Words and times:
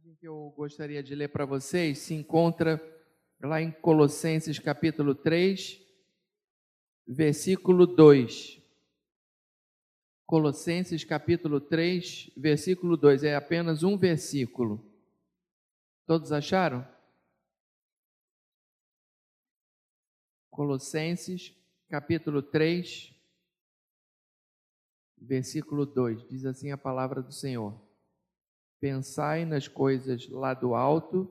passagem 0.00 0.14
que 0.14 0.26
eu 0.26 0.52
gostaria 0.56 1.02
de 1.02 1.14
ler 1.14 1.28
para 1.28 1.44
vocês 1.44 1.98
se 1.98 2.14
encontra 2.14 2.80
lá 3.42 3.60
em 3.60 3.70
Colossenses 3.70 4.58
capítulo 4.58 5.14
3, 5.14 5.78
versículo 7.06 7.86
2. 7.86 8.62
Colossenses 10.24 11.04
capítulo 11.04 11.60
3, 11.60 12.30
versículo 12.36 12.96
2. 12.96 13.24
É 13.24 13.34
apenas 13.34 13.82
um 13.82 13.98
versículo. 13.98 14.82
Todos 16.06 16.32
acharam? 16.32 16.86
Colossenses 20.50 21.54
capítulo 21.88 22.42
3, 22.42 23.12
versículo 25.18 25.84
2. 25.84 26.26
Diz 26.28 26.46
assim 26.46 26.70
a 26.70 26.78
palavra 26.78 27.22
do 27.22 27.32
Senhor. 27.32 27.89
Pensai 28.80 29.44
nas 29.44 29.68
coisas 29.68 30.28
lá 30.30 30.54
do 30.54 30.74
alto, 30.74 31.30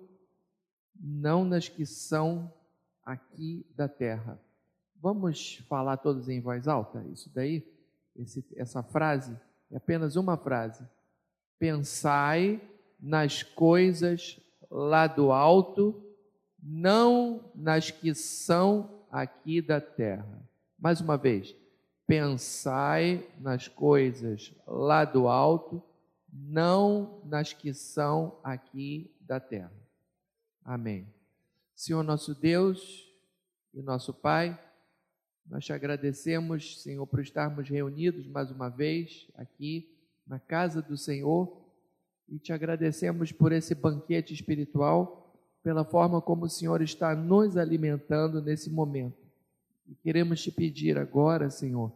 não 0.95 1.44
nas 1.44 1.67
que 1.67 1.85
são 1.85 2.53
aqui 3.03 3.66
da 3.76 3.88
terra. 3.88 4.40
Vamos 5.02 5.55
falar 5.67 5.98
todos 5.98 6.30
em 6.30 6.40
voz 6.40 6.67
alta? 6.67 7.04
Isso 7.12 7.30
daí, 7.34 7.66
esse, 8.16 8.45
essa 8.55 8.84
frase, 8.84 9.35
é 9.71 9.77
apenas 9.77 10.16
uma 10.16 10.38
frase. 10.38 10.85
Pensai 11.57 12.62
nas 12.99 13.41
coisas 13.41 14.40
lá 14.70 15.07
do 15.07 15.31
alto, 15.31 16.04
não 16.62 17.52
nas 17.55 17.90
que 17.90 18.13
são 18.13 19.05
aqui 19.09 19.62
da 19.62 19.81
terra. 19.81 20.48
Mais 20.77 21.02
uma 21.02 21.18
vez, 21.18 21.55
pensai 22.05 23.27
nas 23.40 23.68
coisas 23.68 24.54
lá 24.68 25.05
do 25.05 25.27
alto, 25.27 25.81
não 26.32 27.22
nas 27.26 27.54
que 27.54 27.74
são 27.74 28.40
aqui 28.44 29.12
da 29.22 29.40
terra. 29.40 29.72
Amém. 30.64 31.08
Senhor 31.76 32.04
nosso 32.04 32.36
Deus 32.36 33.10
e 33.74 33.82
nosso 33.82 34.13
Pai, 34.13 34.60
nós 35.49 35.66
te 35.66 35.74
agradecemos, 35.74 36.82
Senhor, 36.82 37.05
por 37.08 37.20
estarmos 37.21 37.68
reunidos 37.68 38.27
mais 38.27 38.52
uma 38.52 38.70
vez 38.70 39.27
aqui 39.36 39.90
na 40.27 40.40
casa 40.40 40.82
do 40.82 40.96
Senhor 40.96 41.60
e 42.27 42.38
te 42.38 42.54
agradecemos 42.54 43.32
por 43.32 43.52
esse 43.52 43.74
banquete 43.74 44.34
espiritual, 44.34 45.34
pela 45.64 45.84
forma 45.84 46.21
como 46.21 46.46
o 46.46 46.49
Senhor 46.49 46.82
está 46.82 47.16
nos 47.16 47.58
alimentando 47.58 48.41
nesse 48.41 48.70
momento. 48.70 49.18
E 49.88 49.96
queremos 49.96 50.41
te 50.41 50.52
pedir 50.52 50.98
agora, 50.98 51.49
Senhor, 51.49 51.91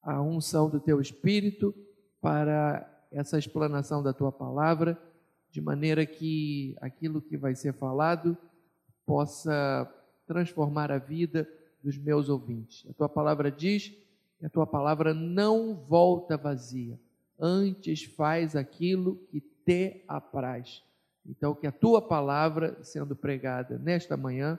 a 0.00 0.22
unção 0.22 0.70
do 0.70 0.78
teu 0.78 1.00
Espírito 1.00 1.74
para 2.20 2.97
essa 3.10 3.38
explanação 3.38 4.02
da 4.02 4.12
tua 4.12 4.30
palavra, 4.30 4.98
de 5.50 5.60
maneira 5.60 6.04
que 6.04 6.76
aquilo 6.80 7.22
que 7.22 7.36
vai 7.36 7.54
ser 7.54 7.72
falado 7.72 8.36
possa 9.06 9.90
transformar 10.26 10.92
a 10.92 10.98
vida 10.98 11.48
dos 11.82 11.96
meus 11.96 12.28
ouvintes. 12.28 12.86
A 12.90 12.92
tua 12.92 13.08
palavra 13.08 13.50
diz 13.50 13.92
que 14.38 14.46
a 14.46 14.50
tua 14.50 14.66
palavra 14.66 15.14
não 15.14 15.74
volta 15.74 16.36
vazia, 16.36 16.98
antes 17.38 18.04
faz 18.04 18.54
aquilo 18.54 19.16
que 19.30 19.40
te 19.40 20.04
apraz. 20.06 20.82
Então, 21.26 21.54
que 21.54 21.66
a 21.66 21.72
tua 21.72 22.00
palavra, 22.00 22.78
sendo 22.82 23.14
pregada 23.14 23.78
nesta 23.78 24.16
manhã, 24.16 24.58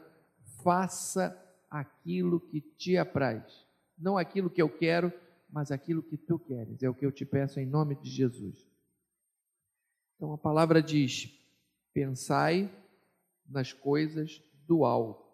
faça 0.63 1.36
aquilo 1.69 2.39
que 2.39 2.61
te 2.61 2.97
apraz. 2.97 3.66
Não 3.97 4.17
aquilo 4.17 4.50
que 4.50 4.61
eu 4.61 4.69
quero, 4.69 5.11
mas 5.50 5.72
aquilo 5.72 6.03
que 6.03 6.17
tu 6.17 6.38
queres. 6.38 6.83
É 6.83 6.89
o 6.89 6.94
que 6.94 7.05
eu 7.05 7.11
te 7.11 7.25
peço 7.25 7.59
em 7.59 7.66
nome 7.66 7.95
de 7.95 8.09
Jesus. 8.09 8.67
Então 10.16 10.33
a 10.33 10.38
palavra 10.38 10.81
diz: 10.81 11.33
pensai 11.94 12.72
nas 13.47 13.73
coisas 13.73 14.41
do 14.67 14.86
alto. 14.86 15.30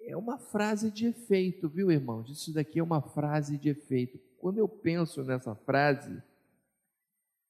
É 0.00 0.16
uma 0.16 0.38
frase 0.38 0.90
de 0.90 1.06
efeito, 1.06 1.68
viu, 1.68 1.90
irmãos? 1.90 2.30
Isso 2.30 2.52
daqui 2.52 2.78
é 2.78 2.82
uma 2.82 3.02
frase 3.02 3.58
de 3.58 3.68
efeito. 3.68 4.18
Quando 4.38 4.58
eu 4.58 4.66
penso 4.66 5.22
nessa 5.22 5.54
frase, 5.54 6.22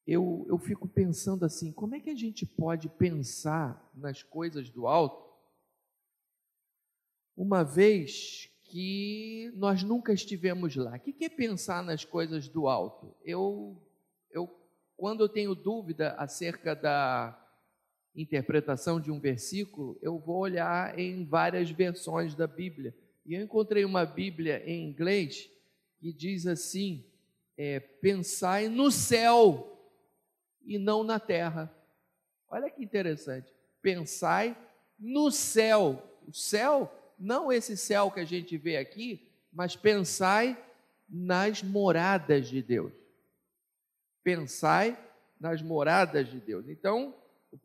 eu, 0.07 0.45
eu 0.49 0.59
fico 0.59 0.89
pensando 0.89 1.45
assim: 1.45 1.73
como 1.73 1.95
é 1.95 2.01
que 2.01 2.11
a 2.11 2.17
gente 2.17 2.45
pode 2.45 2.89
pensar 2.89 3.89
nas 3.95 4.23
coisas 4.23 4.69
do 4.69 4.87
alto, 4.87 5.31
uma 7.37 7.63
vez 7.63 8.51
que 8.71 9.51
nós 9.57 9.83
nunca 9.83 10.13
estivemos 10.13 10.77
lá. 10.77 10.95
O 10.95 11.01
que 11.01 11.25
é 11.25 11.29
pensar 11.29 11.83
nas 11.83 12.05
coisas 12.05 12.49
do 12.49 12.69
alto? 12.69 13.13
Eu, 13.25 13.77
eu, 14.31 14.49
quando 14.97 15.25
eu 15.25 15.29
tenho 15.29 15.57
dúvida 15.57 16.13
acerca 16.13 16.75
da 16.75 17.37
interpretação 18.15 19.01
de 19.01 19.11
um 19.11 19.19
versículo, 19.19 19.99
eu 20.01 20.19
vou 20.21 20.39
olhar 20.39 20.97
em 20.97 21.25
várias 21.25 21.69
versões 21.71 22.37
da 22.37 22.47
Bíblia. 22.47 22.95
E 23.27 23.35
eu 23.35 23.43
encontrei 23.43 23.85
uma 23.85 24.07
Bíblia 24.07 24.63
em 24.65 24.89
inglês 24.89 25.51
que 25.99 26.13
diz 26.13 26.47
assim: 26.47 27.05
é, 27.59 27.81
pensai 27.81 28.69
no 28.69 28.91
céu 28.93 29.77
e 30.65 30.79
não 30.79 31.03
na 31.03 31.19
terra. 31.19 31.75
Olha 32.49 32.71
que 32.71 32.85
interessante. 32.85 33.53
Pensai 33.83 34.57
no 34.97 35.29
céu. 35.31 36.07
O 36.27 36.33
céu 36.33 37.00
não 37.21 37.53
esse 37.53 37.77
céu 37.77 38.11
que 38.11 38.19
a 38.19 38.25
gente 38.25 38.57
vê 38.57 38.79
aqui, 38.79 39.31
mas 39.53 39.77
pensai 39.77 40.59
nas 41.07 41.63
moradas 41.63 42.49
de 42.49 42.63
Deus. 42.63 42.93
Pensai 44.25 44.99
nas 45.39 45.61
moradas 45.61 46.31
de 46.31 46.41
Deus. 46.41 46.67
Então, 46.69 47.15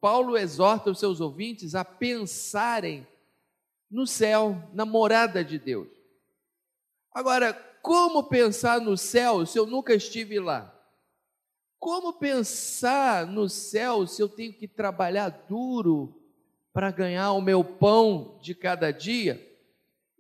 Paulo 0.02 0.38
exorta 0.38 0.92
os 0.92 1.00
seus 1.00 1.22
ouvintes 1.22 1.74
a 1.74 1.86
pensarem 1.86 3.08
no 3.90 4.06
céu, 4.06 4.62
na 4.74 4.86
morada 4.86 5.44
de 5.44 5.58
Deus. 5.58 5.88
Agora, 7.14 7.54
como 7.82 8.24
pensar 8.24 8.82
no 8.82 8.98
céu 8.98 9.46
se 9.46 9.58
eu 9.58 9.66
nunca 9.66 9.94
estive 9.94 10.40
lá? 10.40 10.72
Como 11.80 12.14
pensar 12.14 13.26
no 13.26 13.48
céu 13.48 14.06
se 14.06 14.22
eu 14.22 14.28
tenho 14.28 14.52
que 14.52 14.68
trabalhar 14.68 15.30
duro 15.30 16.25
para 16.76 16.92
ganhar 16.92 17.32
o 17.32 17.40
meu 17.40 17.64
pão 17.64 18.38
de 18.42 18.54
cada 18.54 18.92
dia. 18.92 19.42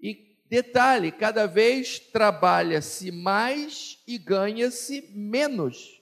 E 0.01 0.37
detalhe, 0.45 1.11
cada 1.11 1.45
vez 1.45 1.99
trabalha-se 1.99 3.11
mais 3.11 4.01
e 4.07 4.17
ganha-se 4.17 5.01
menos. 5.13 6.01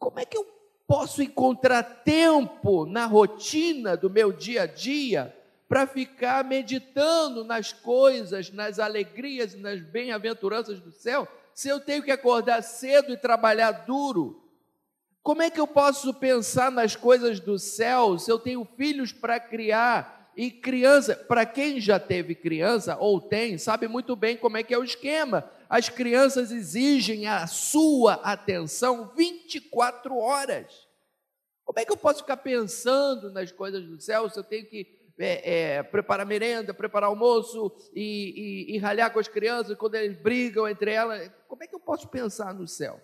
Como 0.00 0.18
é 0.18 0.24
que 0.24 0.36
eu 0.36 0.44
posso 0.84 1.22
encontrar 1.22 1.84
tempo 2.02 2.84
na 2.86 3.06
rotina 3.06 3.96
do 3.96 4.10
meu 4.10 4.32
dia 4.32 4.62
a 4.62 4.66
dia 4.66 5.32
para 5.68 5.86
ficar 5.86 6.42
meditando 6.42 7.44
nas 7.44 7.72
coisas, 7.72 8.50
nas 8.50 8.80
alegrias 8.80 9.54
e 9.54 9.58
nas 9.58 9.80
bem-aventuranças 9.80 10.80
do 10.80 10.90
céu, 10.90 11.28
se 11.54 11.68
eu 11.68 11.78
tenho 11.78 12.02
que 12.02 12.10
acordar 12.10 12.62
cedo 12.62 13.12
e 13.12 13.16
trabalhar 13.16 13.70
duro? 13.70 14.39
Como 15.22 15.42
é 15.42 15.50
que 15.50 15.60
eu 15.60 15.66
posso 15.66 16.14
pensar 16.14 16.72
nas 16.72 16.96
coisas 16.96 17.40
do 17.40 17.58
céu 17.58 18.18
se 18.18 18.30
eu 18.30 18.38
tenho 18.38 18.64
filhos 18.64 19.12
para 19.12 19.38
criar 19.38 20.32
e 20.34 20.50
criança? 20.50 21.14
Para 21.14 21.44
quem 21.44 21.78
já 21.78 22.00
teve 22.00 22.34
criança 22.34 22.96
ou 22.96 23.20
tem, 23.20 23.58
sabe 23.58 23.86
muito 23.86 24.16
bem 24.16 24.36
como 24.36 24.56
é 24.56 24.62
que 24.62 24.72
é 24.72 24.78
o 24.78 24.84
esquema. 24.84 25.50
As 25.68 25.90
crianças 25.90 26.50
exigem 26.50 27.26
a 27.26 27.46
sua 27.46 28.14
atenção 28.14 29.12
24 29.14 30.16
horas. 30.16 30.88
Como 31.64 31.78
é 31.78 31.84
que 31.84 31.92
eu 31.92 31.98
posso 31.98 32.20
ficar 32.20 32.38
pensando 32.38 33.30
nas 33.30 33.52
coisas 33.52 33.84
do 33.84 34.00
céu 34.00 34.28
se 34.28 34.38
eu 34.40 34.44
tenho 34.44 34.66
que 34.66 34.98
é, 35.18 35.76
é, 35.76 35.82
preparar 35.82 36.24
merenda, 36.24 36.72
preparar 36.72 37.10
almoço 37.10 37.76
e, 37.94 38.70
e, 38.70 38.74
e 38.74 38.78
ralhar 38.78 39.12
com 39.12 39.18
as 39.18 39.28
crianças 39.28 39.76
quando 39.76 39.96
eles 39.96 40.16
brigam 40.16 40.66
entre 40.66 40.92
elas? 40.92 41.30
Como 41.46 41.62
é 41.62 41.66
que 41.66 41.74
eu 41.74 41.80
posso 41.80 42.08
pensar 42.08 42.54
no 42.54 42.66
céu? 42.66 42.98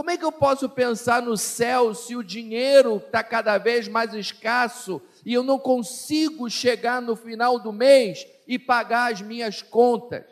Como 0.00 0.08
é 0.08 0.16
que 0.16 0.24
eu 0.24 0.32
posso 0.32 0.66
pensar 0.66 1.20
no 1.20 1.36
céu 1.36 1.94
se 1.94 2.16
o 2.16 2.24
dinheiro 2.24 2.96
está 2.96 3.22
cada 3.22 3.58
vez 3.58 3.86
mais 3.86 4.14
escasso 4.14 4.98
e 5.26 5.34
eu 5.34 5.42
não 5.42 5.58
consigo 5.58 6.48
chegar 6.48 7.02
no 7.02 7.14
final 7.14 7.58
do 7.58 7.70
mês 7.70 8.26
e 8.48 8.58
pagar 8.58 9.12
as 9.12 9.20
minhas 9.20 9.60
contas? 9.60 10.24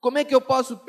Como 0.00 0.16
é 0.16 0.24
que 0.24 0.34
eu 0.34 0.40
posso 0.40 0.80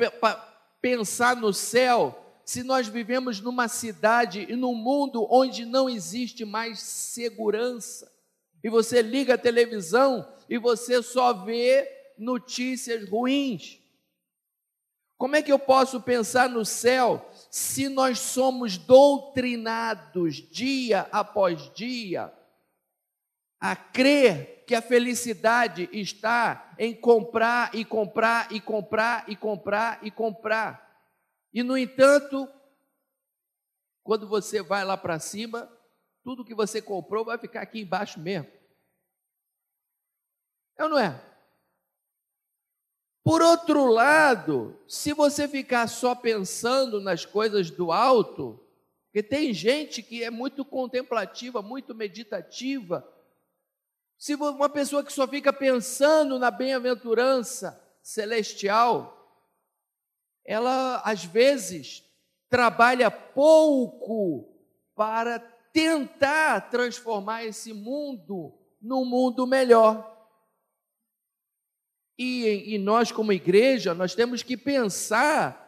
pensar 0.80 1.36
no 1.36 1.52
céu 1.52 2.18
se 2.42 2.62
nós 2.62 2.88
vivemos 2.88 3.38
numa 3.38 3.68
cidade 3.68 4.46
e 4.48 4.56
num 4.56 4.74
mundo 4.74 5.28
onde 5.30 5.66
não 5.66 5.90
existe 5.90 6.42
mais 6.42 6.80
segurança? 6.80 8.10
E 8.62 8.70
você 8.70 9.02
liga 9.02 9.34
a 9.34 9.38
televisão 9.38 10.26
e 10.48 10.56
você 10.56 11.02
só 11.02 11.34
vê 11.34 11.86
notícias 12.16 13.06
ruins. 13.06 13.83
Como 15.16 15.36
é 15.36 15.42
que 15.42 15.52
eu 15.52 15.58
posso 15.58 16.00
pensar 16.00 16.48
no 16.48 16.64
céu 16.64 17.30
se 17.50 17.88
nós 17.88 18.18
somos 18.18 18.76
doutrinados 18.76 20.36
dia 20.50 21.08
após 21.12 21.72
dia 21.72 22.32
a 23.60 23.74
crer 23.76 24.64
que 24.66 24.74
a 24.74 24.82
felicidade 24.82 25.88
está 25.92 26.74
em 26.78 26.94
comprar 26.94 27.74
e 27.74 27.84
comprar 27.84 28.52
e 28.52 28.60
comprar 28.60 29.24
e 29.28 29.36
comprar 29.36 29.98
e 30.04 30.10
comprar? 30.10 31.08
E 31.52 31.62
no 31.62 31.78
entanto, 31.78 32.48
Quando 34.04 34.28
você 34.28 34.62
vai 34.62 34.84
lá 34.84 34.98
para 34.98 35.18
cima, 35.18 35.66
tudo 36.22 36.44
que 36.44 36.54
você 36.54 36.82
comprou 36.82 37.24
vai 37.24 37.38
ficar 37.38 37.62
aqui 37.62 37.80
embaixo 37.80 38.20
mesmo. 38.20 38.52
É 40.78 40.84
ou 40.84 40.90
não 40.90 40.98
é? 40.98 41.33
Por 43.24 43.40
outro 43.40 43.86
lado, 43.86 44.78
se 44.86 45.14
você 45.14 45.48
ficar 45.48 45.88
só 45.88 46.14
pensando 46.14 47.00
nas 47.00 47.24
coisas 47.24 47.70
do 47.70 47.90
alto, 47.90 48.60
porque 49.06 49.22
tem 49.22 49.54
gente 49.54 50.02
que 50.02 50.22
é 50.22 50.28
muito 50.28 50.62
contemplativa, 50.62 51.62
muito 51.62 51.94
meditativa, 51.94 53.08
se 54.18 54.34
uma 54.34 54.68
pessoa 54.68 55.02
que 55.02 55.12
só 55.12 55.26
fica 55.26 55.54
pensando 55.54 56.38
na 56.38 56.50
bem-aventurança 56.50 57.82
celestial, 58.02 59.42
ela 60.44 61.00
às 61.02 61.24
vezes 61.24 62.04
trabalha 62.50 63.10
pouco 63.10 64.52
para 64.94 65.38
tentar 65.72 66.70
transformar 66.70 67.44
esse 67.44 67.72
mundo 67.72 68.52
num 68.80 69.04
mundo 69.04 69.46
melhor. 69.46 70.13
E, 72.18 72.74
e 72.74 72.78
nós, 72.78 73.10
como 73.10 73.32
igreja, 73.32 73.94
nós 73.94 74.14
temos 74.14 74.42
que 74.42 74.56
pensar 74.56 75.60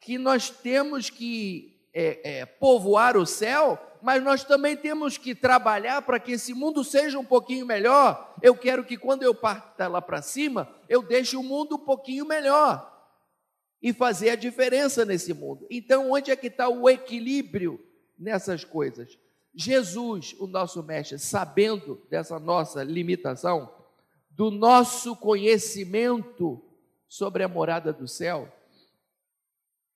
que 0.00 0.16
nós 0.16 0.48
temos 0.48 1.10
que 1.10 1.78
é, 1.92 2.38
é, 2.38 2.46
povoar 2.46 3.16
o 3.16 3.26
céu, 3.26 3.78
mas 4.02 4.22
nós 4.22 4.44
também 4.44 4.76
temos 4.76 5.18
que 5.18 5.34
trabalhar 5.34 6.02
para 6.02 6.18
que 6.18 6.32
esse 6.32 6.54
mundo 6.54 6.82
seja 6.82 7.18
um 7.18 7.24
pouquinho 7.24 7.66
melhor. 7.66 8.34
Eu 8.42 8.56
quero 8.56 8.84
que 8.84 8.96
quando 8.96 9.22
eu 9.22 9.34
parta 9.34 9.88
lá 9.88 10.00
para 10.00 10.22
cima, 10.22 10.68
eu 10.88 11.02
deixe 11.02 11.36
o 11.36 11.42
mundo 11.42 11.76
um 11.76 11.84
pouquinho 11.84 12.24
melhor 12.24 12.88
e 13.82 13.92
fazer 13.92 14.30
a 14.30 14.36
diferença 14.36 15.04
nesse 15.04 15.34
mundo. 15.34 15.66
Então, 15.70 16.10
onde 16.12 16.30
é 16.30 16.36
que 16.36 16.46
está 16.46 16.68
o 16.68 16.88
equilíbrio 16.88 17.80
nessas 18.18 18.64
coisas? 18.64 19.18
Jesus, 19.54 20.34
o 20.38 20.46
nosso 20.46 20.82
mestre, 20.82 21.18
sabendo 21.18 22.00
dessa 22.08 22.38
nossa 22.38 22.82
limitação, 22.82 23.79
do 24.40 24.50
nosso 24.50 25.14
conhecimento 25.14 26.64
sobre 27.06 27.42
a 27.42 27.48
morada 27.48 27.92
do 27.92 28.08
céu, 28.08 28.50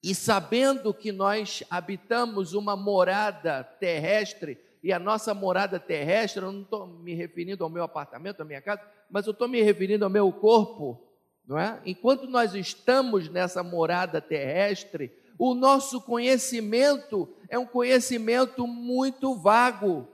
e 0.03 0.15
sabendo 0.15 0.93
que 0.93 1.11
nós 1.11 1.65
habitamos 1.71 2.53
uma 2.53 2.77
morada 2.77 3.65
terrestre, 3.65 4.59
e 4.83 4.93
a 4.93 4.99
nossa 4.99 5.33
morada 5.33 5.81
terrestre, 5.81 6.43
eu 6.43 6.53
não 6.53 6.61
estou 6.61 6.87
me 6.87 7.15
referindo 7.15 7.65
ao 7.65 7.71
meu 7.71 7.85
apartamento, 7.85 8.43
à 8.43 8.45
minha 8.45 8.61
casa, 8.61 8.83
mas 9.09 9.27
eu 9.27 9.31
estou 9.31 9.49
me 9.49 9.63
referindo 9.63 10.05
ao 10.05 10.11
meu 10.11 10.31
corpo, 10.31 11.03
não 11.47 11.59
é? 11.59 11.81
Enquanto 11.87 12.27
nós 12.27 12.55
estamos 12.55 13.31
nessa 13.31 13.63
morada 13.63 14.21
terrestre, 14.21 15.11
o 15.39 15.55
nosso 15.55 16.03
conhecimento 16.03 17.35
é 17.49 17.59
um 17.59 17.65
conhecimento 17.65 18.67
muito 18.67 19.37
vago 19.37 20.07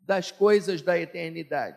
das 0.00 0.32
coisas 0.32 0.80
da 0.80 0.98
eternidade. 0.98 1.76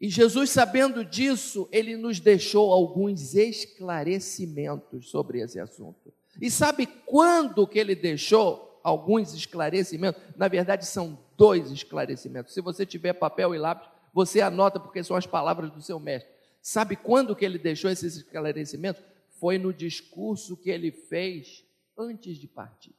E 0.00 0.08
Jesus, 0.10 0.50
sabendo 0.50 1.04
disso, 1.04 1.68
ele 1.72 1.96
nos 1.96 2.20
deixou 2.20 2.70
alguns 2.70 3.34
esclarecimentos 3.34 5.08
sobre 5.08 5.40
esse 5.40 5.58
assunto. 5.58 6.12
E 6.40 6.50
sabe 6.50 6.86
quando 6.86 7.66
que 7.66 7.78
ele 7.78 7.94
deixou 7.94 8.78
alguns 8.84 9.32
esclarecimentos? 9.32 10.20
Na 10.36 10.48
verdade, 10.48 10.84
são 10.84 11.18
dois 11.36 11.70
esclarecimentos. 11.70 12.52
Se 12.52 12.60
você 12.60 12.84
tiver 12.84 13.14
papel 13.14 13.54
e 13.54 13.58
lápis, 13.58 13.88
você 14.12 14.42
anota 14.42 14.78
porque 14.78 15.02
são 15.02 15.16
as 15.16 15.26
palavras 15.26 15.70
do 15.70 15.80
seu 15.80 15.98
mestre. 15.98 16.30
Sabe 16.60 16.94
quando 16.96 17.34
que 17.34 17.44
ele 17.44 17.58
deixou 17.58 17.90
esses 17.90 18.16
esclarecimentos? 18.16 19.02
Foi 19.40 19.56
no 19.56 19.72
discurso 19.72 20.56
que 20.56 20.70
ele 20.70 20.90
fez 20.90 21.64
antes 21.96 22.36
de 22.36 22.46
partir. 22.46 22.94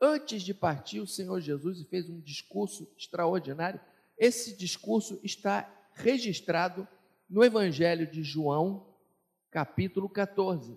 Antes 0.00 0.42
de 0.42 0.54
partir, 0.54 1.00
o 1.00 1.06
Senhor 1.06 1.40
Jesus 1.40 1.82
fez 1.88 2.08
um 2.08 2.20
discurso 2.20 2.86
extraordinário 2.96 3.80
esse 4.18 4.56
discurso 4.56 5.20
está 5.22 5.70
registrado 5.94 6.86
no 7.28 7.44
Evangelho 7.44 8.06
de 8.10 8.22
João, 8.22 8.86
capítulo 9.50 10.08
14. 10.08 10.76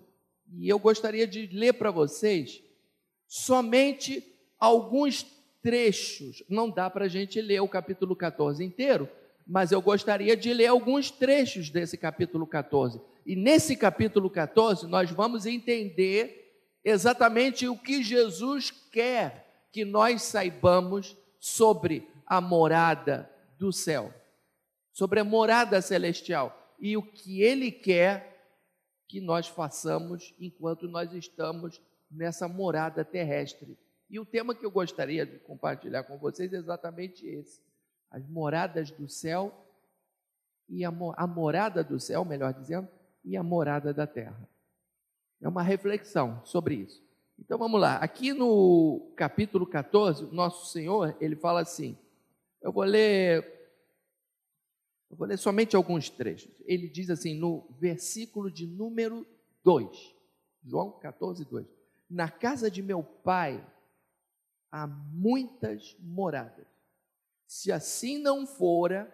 E 0.52 0.68
eu 0.68 0.78
gostaria 0.78 1.26
de 1.26 1.46
ler 1.46 1.74
para 1.74 1.90
vocês 1.90 2.62
somente 3.26 4.26
alguns 4.58 5.24
trechos. 5.62 6.42
Não 6.48 6.68
dá 6.68 6.90
para 6.90 7.04
a 7.04 7.08
gente 7.08 7.40
ler 7.40 7.60
o 7.60 7.68
capítulo 7.68 8.16
14 8.16 8.64
inteiro, 8.64 9.08
mas 9.46 9.72
eu 9.72 9.80
gostaria 9.80 10.36
de 10.36 10.52
ler 10.52 10.66
alguns 10.66 11.10
trechos 11.10 11.70
desse 11.70 11.96
capítulo 11.96 12.46
14. 12.46 13.00
E 13.24 13.36
nesse 13.36 13.76
capítulo 13.76 14.28
14, 14.28 14.86
nós 14.86 15.10
vamos 15.10 15.46
entender 15.46 16.40
exatamente 16.84 17.68
o 17.68 17.76
que 17.76 18.02
Jesus 18.02 18.70
quer 18.70 19.46
que 19.72 19.84
nós 19.84 20.22
saibamos 20.22 21.16
sobre 21.38 22.08
a 22.30 22.40
morada 22.40 23.28
do 23.58 23.72
céu, 23.72 24.14
sobre 24.92 25.18
a 25.18 25.24
morada 25.24 25.82
celestial 25.82 26.76
e 26.78 26.96
o 26.96 27.02
que 27.02 27.42
ele 27.42 27.72
quer 27.72 28.46
que 29.08 29.20
nós 29.20 29.48
façamos 29.48 30.32
enquanto 30.38 30.86
nós 30.86 31.12
estamos 31.12 31.82
nessa 32.08 32.46
morada 32.46 33.04
terrestre. 33.04 33.76
E 34.08 34.20
o 34.20 34.24
tema 34.24 34.54
que 34.54 34.64
eu 34.64 34.70
gostaria 34.70 35.26
de 35.26 35.40
compartilhar 35.40 36.04
com 36.04 36.18
vocês 36.18 36.52
é 36.52 36.56
exatamente 36.56 37.26
esse: 37.26 37.60
as 38.08 38.24
moradas 38.28 38.92
do 38.92 39.08
céu 39.08 39.66
e 40.68 40.84
a, 40.84 40.92
a 41.16 41.26
morada 41.26 41.82
do 41.82 41.98
céu, 41.98 42.24
melhor 42.24 42.54
dizendo, 42.54 42.88
e 43.24 43.36
a 43.36 43.42
morada 43.42 43.92
da 43.92 44.06
terra. 44.06 44.48
É 45.42 45.48
uma 45.48 45.64
reflexão 45.64 46.40
sobre 46.44 46.76
isso. 46.76 47.02
Então 47.36 47.58
vamos 47.58 47.80
lá. 47.80 47.96
Aqui 47.96 48.32
no 48.32 49.12
capítulo 49.16 49.66
14, 49.66 50.32
nosso 50.32 50.70
Senhor, 50.70 51.16
ele 51.20 51.34
fala 51.34 51.62
assim: 51.62 51.98
eu 52.62 52.72
vou 52.72 52.84
ler 52.84 53.58
eu 55.10 55.16
vou 55.16 55.26
ler 55.26 55.36
somente 55.36 55.74
alguns 55.74 56.08
trechos. 56.08 56.52
Ele 56.64 56.88
diz 56.88 57.10
assim 57.10 57.34
no 57.34 57.66
versículo 57.80 58.48
de 58.48 58.64
número 58.64 59.26
2, 59.64 60.14
João 60.64 60.92
14, 61.00 61.44
2: 61.44 61.66
Na 62.08 62.30
casa 62.30 62.70
de 62.70 62.80
meu 62.80 63.02
pai 63.02 63.64
há 64.70 64.86
muitas 64.86 65.96
moradas. 65.98 66.66
Se 67.46 67.72
assim 67.72 68.18
não 68.18 68.46
fora, 68.46 69.12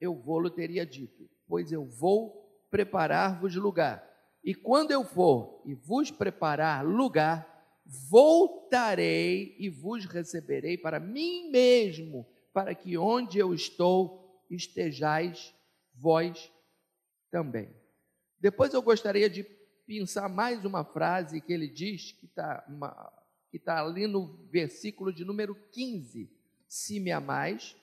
eu 0.00 0.14
vou-lhe 0.14 0.50
teria 0.50 0.86
dito, 0.86 1.28
pois 1.48 1.72
eu 1.72 1.84
vou 1.84 2.64
preparar-vos 2.70 3.54
lugar. 3.56 4.08
E 4.44 4.54
quando 4.54 4.92
eu 4.92 5.04
for 5.04 5.60
e 5.64 5.74
vos 5.74 6.10
preparar 6.10 6.84
lugar, 6.84 7.48
voltarei 7.84 9.56
e 9.58 9.68
vos 9.68 10.04
receberei 10.04 10.78
para 10.78 11.00
mim 11.00 11.50
mesmo, 11.50 12.26
para 12.52 12.74
que 12.74 12.96
onde 12.96 13.38
eu 13.38 13.54
estou 13.54 14.42
estejais 14.50 15.54
vós 15.94 16.52
também. 17.30 17.68
Depois 18.38 18.74
eu 18.74 18.82
gostaria 18.82 19.30
de 19.30 19.44
pensar 19.86 20.28
mais 20.28 20.64
uma 20.64 20.84
frase 20.84 21.40
que 21.40 21.52
ele 21.52 21.68
diz, 21.68 22.12
que 22.12 22.26
está 22.26 22.66
tá 23.64 23.84
ali 23.84 24.06
no 24.06 24.26
versículo 24.50 25.12
de 25.12 25.24
número 25.24 25.54
15: 25.70 26.30
Se 26.66 27.00
me 27.00 27.10
amais, 27.10 27.76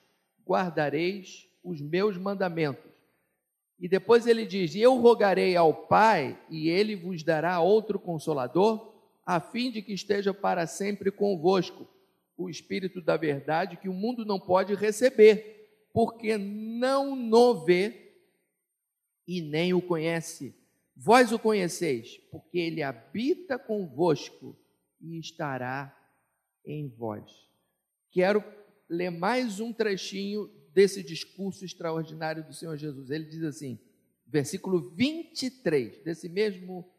guardareis 0.46 1.48
os 1.62 1.80
meus 1.80 2.16
mandamentos. 2.16 2.90
E 3.78 3.88
depois 3.88 4.26
ele 4.26 4.44
diz: 4.44 4.74
Eu 4.74 4.96
rogarei 4.98 5.56
ao 5.56 5.72
Pai, 5.72 6.38
e 6.50 6.68
ele 6.68 6.94
vos 6.94 7.22
dará 7.22 7.60
outro 7.60 7.98
consolador, 7.98 8.92
a 9.24 9.40
fim 9.40 9.70
de 9.70 9.80
que 9.82 9.92
esteja 9.92 10.34
para 10.34 10.66
sempre 10.66 11.10
convosco 11.10 11.88
o 12.40 12.48
Espírito 12.48 13.02
da 13.02 13.16
verdade 13.16 13.76
que 13.76 13.88
o 13.88 13.92
mundo 13.92 14.24
não 14.24 14.40
pode 14.40 14.74
receber, 14.74 15.88
porque 15.92 16.38
não 16.38 17.14
no 17.14 17.64
vê 17.64 18.14
e 19.26 19.42
nem 19.42 19.74
o 19.74 19.82
conhece. 19.82 20.54
Vós 20.96 21.32
o 21.32 21.38
conheceis, 21.38 22.16
porque 22.30 22.58
ele 22.58 22.82
habita 22.82 23.58
convosco 23.58 24.58
e 25.00 25.18
estará 25.18 25.94
em 26.64 26.88
vós. 26.88 27.30
Quero 28.10 28.42
ler 28.88 29.10
mais 29.10 29.60
um 29.60 29.72
trechinho 29.72 30.48
desse 30.72 31.02
discurso 31.02 31.64
extraordinário 31.64 32.46
do 32.46 32.54
Senhor 32.54 32.76
Jesus. 32.76 33.10
Ele 33.10 33.24
diz 33.24 33.42
assim, 33.42 33.78
versículo 34.26 34.90
23 34.94 36.02
desse 36.02 36.28
mesmo 36.28 36.90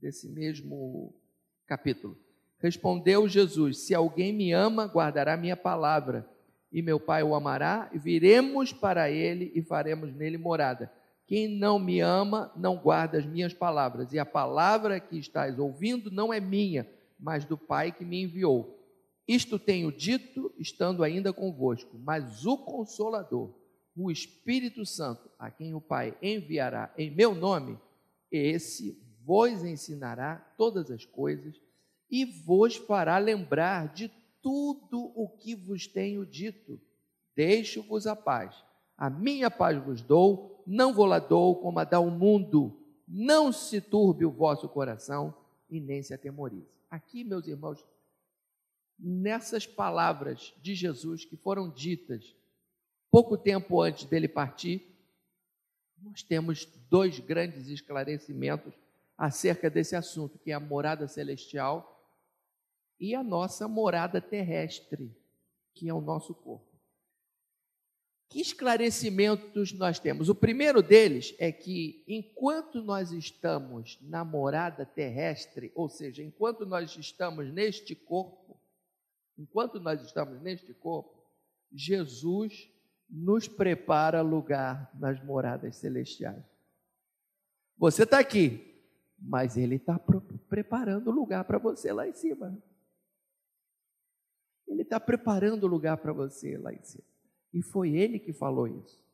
desse 0.00 0.28
mesmo 0.28 1.18
capítulo. 1.66 2.25
Respondeu 2.58 3.28
Jesus: 3.28 3.86
Se 3.86 3.94
alguém 3.94 4.32
me 4.32 4.52
ama, 4.52 4.86
guardará 4.86 5.36
minha 5.36 5.56
palavra, 5.56 6.28
e 6.72 6.82
meu 6.82 6.98
Pai 6.98 7.22
o 7.22 7.34
amará, 7.34 7.90
e 7.92 7.98
viremos 7.98 8.72
para 8.72 9.10
ele 9.10 9.52
e 9.54 9.62
faremos 9.62 10.14
nele 10.14 10.38
morada. 10.38 10.92
Quem 11.26 11.48
não 11.48 11.78
me 11.78 12.00
ama, 12.00 12.52
não 12.56 12.76
guarda 12.76 13.18
as 13.18 13.26
minhas 13.26 13.52
palavras, 13.52 14.12
e 14.12 14.18
a 14.18 14.24
palavra 14.24 15.00
que 15.00 15.18
estás 15.18 15.58
ouvindo 15.58 16.10
não 16.10 16.32
é 16.32 16.40
minha, 16.40 16.88
mas 17.18 17.44
do 17.44 17.58
Pai 17.58 17.92
que 17.92 18.04
me 18.04 18.22
enviou. 18.22 18.76
Isto 19.26 19.58
tenho 19.58 19.90
dito, 19.90 20.52
estando 20.56 21.02
ainda 21.02 21.32
convosco, 21.32 21.98
mas 21.98 22.46
o 22.46 22.56
Consolador, 22.56 23.52
o 23.96 24.10
Espírito 24.10 24.86
Santo, 24.86 25.28
a 25.38 25.50
quem 25.50 25.74
o 25.74 25.80
Pai 25.80 26.16
enviará 26.22 26.92
em 26.96 27.10
meu 27.10 27.34
nome, 27.34 27.76
esse 28.30 29.02
vos 29.24 29.64
ensinará 29.64 30.36
todas 30.56 30.90
as 30.92 31.04
coisas 31.04 31.60
e 32.10 32.24
vos 32.24 32.76
fará 32.76 33.18
lembrar 33.18 33.92
de 33.92 34.10
tudo 34.40 35.12
o 35.14 35.28
que 35.28 35.54
vos 35.54 35.86
tenho 35.86 36.24
dito. 36.24 36.80
Deixo-vos 37.34 38.06
a 38.06 38.14
paz. 38.14 38.64
A 38.96 39.10
minha 39.10 39.50
paz 39.50 39.76
vos 39.84 40.00
dou, 40.00 40.62
não 40.66 40.94
vou 40.94 41.06
lá 41.06 41.18
dou 41.18 41.56
como 41.56 41.78
a 41.78 41.84
dá 41.84 41.98
o 42.00 42.10
mundo. 42.10 42.78
Não 43.06 43.52
se 43.52 43.80
turbe 43.80 44.24
o 44.24 44.30
vosso 44.30 44.68
coração 44.68 45.34
e 45.68 45.80
nem 45.80 46.02
se 46.02 46.14
atemorize. 46.14 46.68
Aqui, 46.90 47.24
meus 47.24 47.46
irmãos, 47.46 47.84
nessas 48.98 49.66
palavras 49.66 50.54
de 50.62 50.74
Jesus 50.74 51.24
que 51.24 51.36
foram 51.36 51.68
ditas 51.68 52.34
pouco 53.10 53.36
tempo 53.36 53.80
antes 53.80 54.04
dele 54.04 54.28
partir, 54.28 54.94
nós 56.02 56.22
temos 56.22 56.66
dois 56.90 57.18
grandes 57.18 57.68
esclarecimentos 57.68 58.74
acerca 59.16 59.70
desse 59.70 59.96
assunto, 59.96 60.38
que 60.38 60.50
é 60.50 60.54
a 60.54 60.60
morada 60.60 61.08
celestial 61.08 61.95
e 62.98 63.14
a 63.14 63.22
nossa 63.22 63.68
morada 63.68 64.20
terrestre, 64.20 65.14
que 65.74 65.88
é 65.88 65.94
o 65.94 66.00
nosso 66.00 66.34
corpo. 66.34 66.76
Que 68.28 68.40
esclarecimentos 68.40 69.72
nós 69.72 70.00
temos? 70.00 70.28
O 70.28 70.34
primeiro 70.34 70.82
deles 70.82 71.34
é 71.38 71.52
que 71.52 72.02
enquanto 72.08 72.82
nós 72.82 73.12
estamos 73.12 73.98
na 74.02 74.24
morada 74.24 74.84
terrestre, 74.84 75.70
ou 75.74 75.88
seja, 75.88 76.22
enquanto 76.22 76.66
nós 76.66 76.96
estamos 76.96 77.52
neste 77.52 77.94
corpo, 77.94 78.60
enquanto 79.38 79.78
nós 79.78 80.02
estamos 80.02 80.40
neste 80.42 80.74
corpo, 80.74 81.24
Jesus 81.72 82.68
nos 83.08 83.46
prepara 83.46 84.22
lugar 84.22 84.90
nas 84.98 85.22
moradas 85.22 85.76
celestiais. 85.76 86.42
Você 87.78 88.02
está 88.02 88.18
aqui, 88.18 88.74
mas 89.18 89.56
Ele 89.56 89.76
está 89.76 90.00
preparando 90.48 91.10
lugar 91.10 91.44
para 91.44 91.58
você 91.58 91.92
lá 91.92 92.08
em 92.08 92.12
cima. 92.12 92.60
Ele 94.66 94.82
está 94.82 94.98
preparando 94.98 95.66
lugar 95.66 95.96
para 95.98 96.12
você 96.12 96.56
lá 96.56 96.72
em 96.72 96.82
cima. 96.82 97.04
E 97.52 97.62
foi 97.62 97.96
Ele 97.96 98.18
que 98.18 98.32
falou 98.32 98.66
isso. 98.66 99.04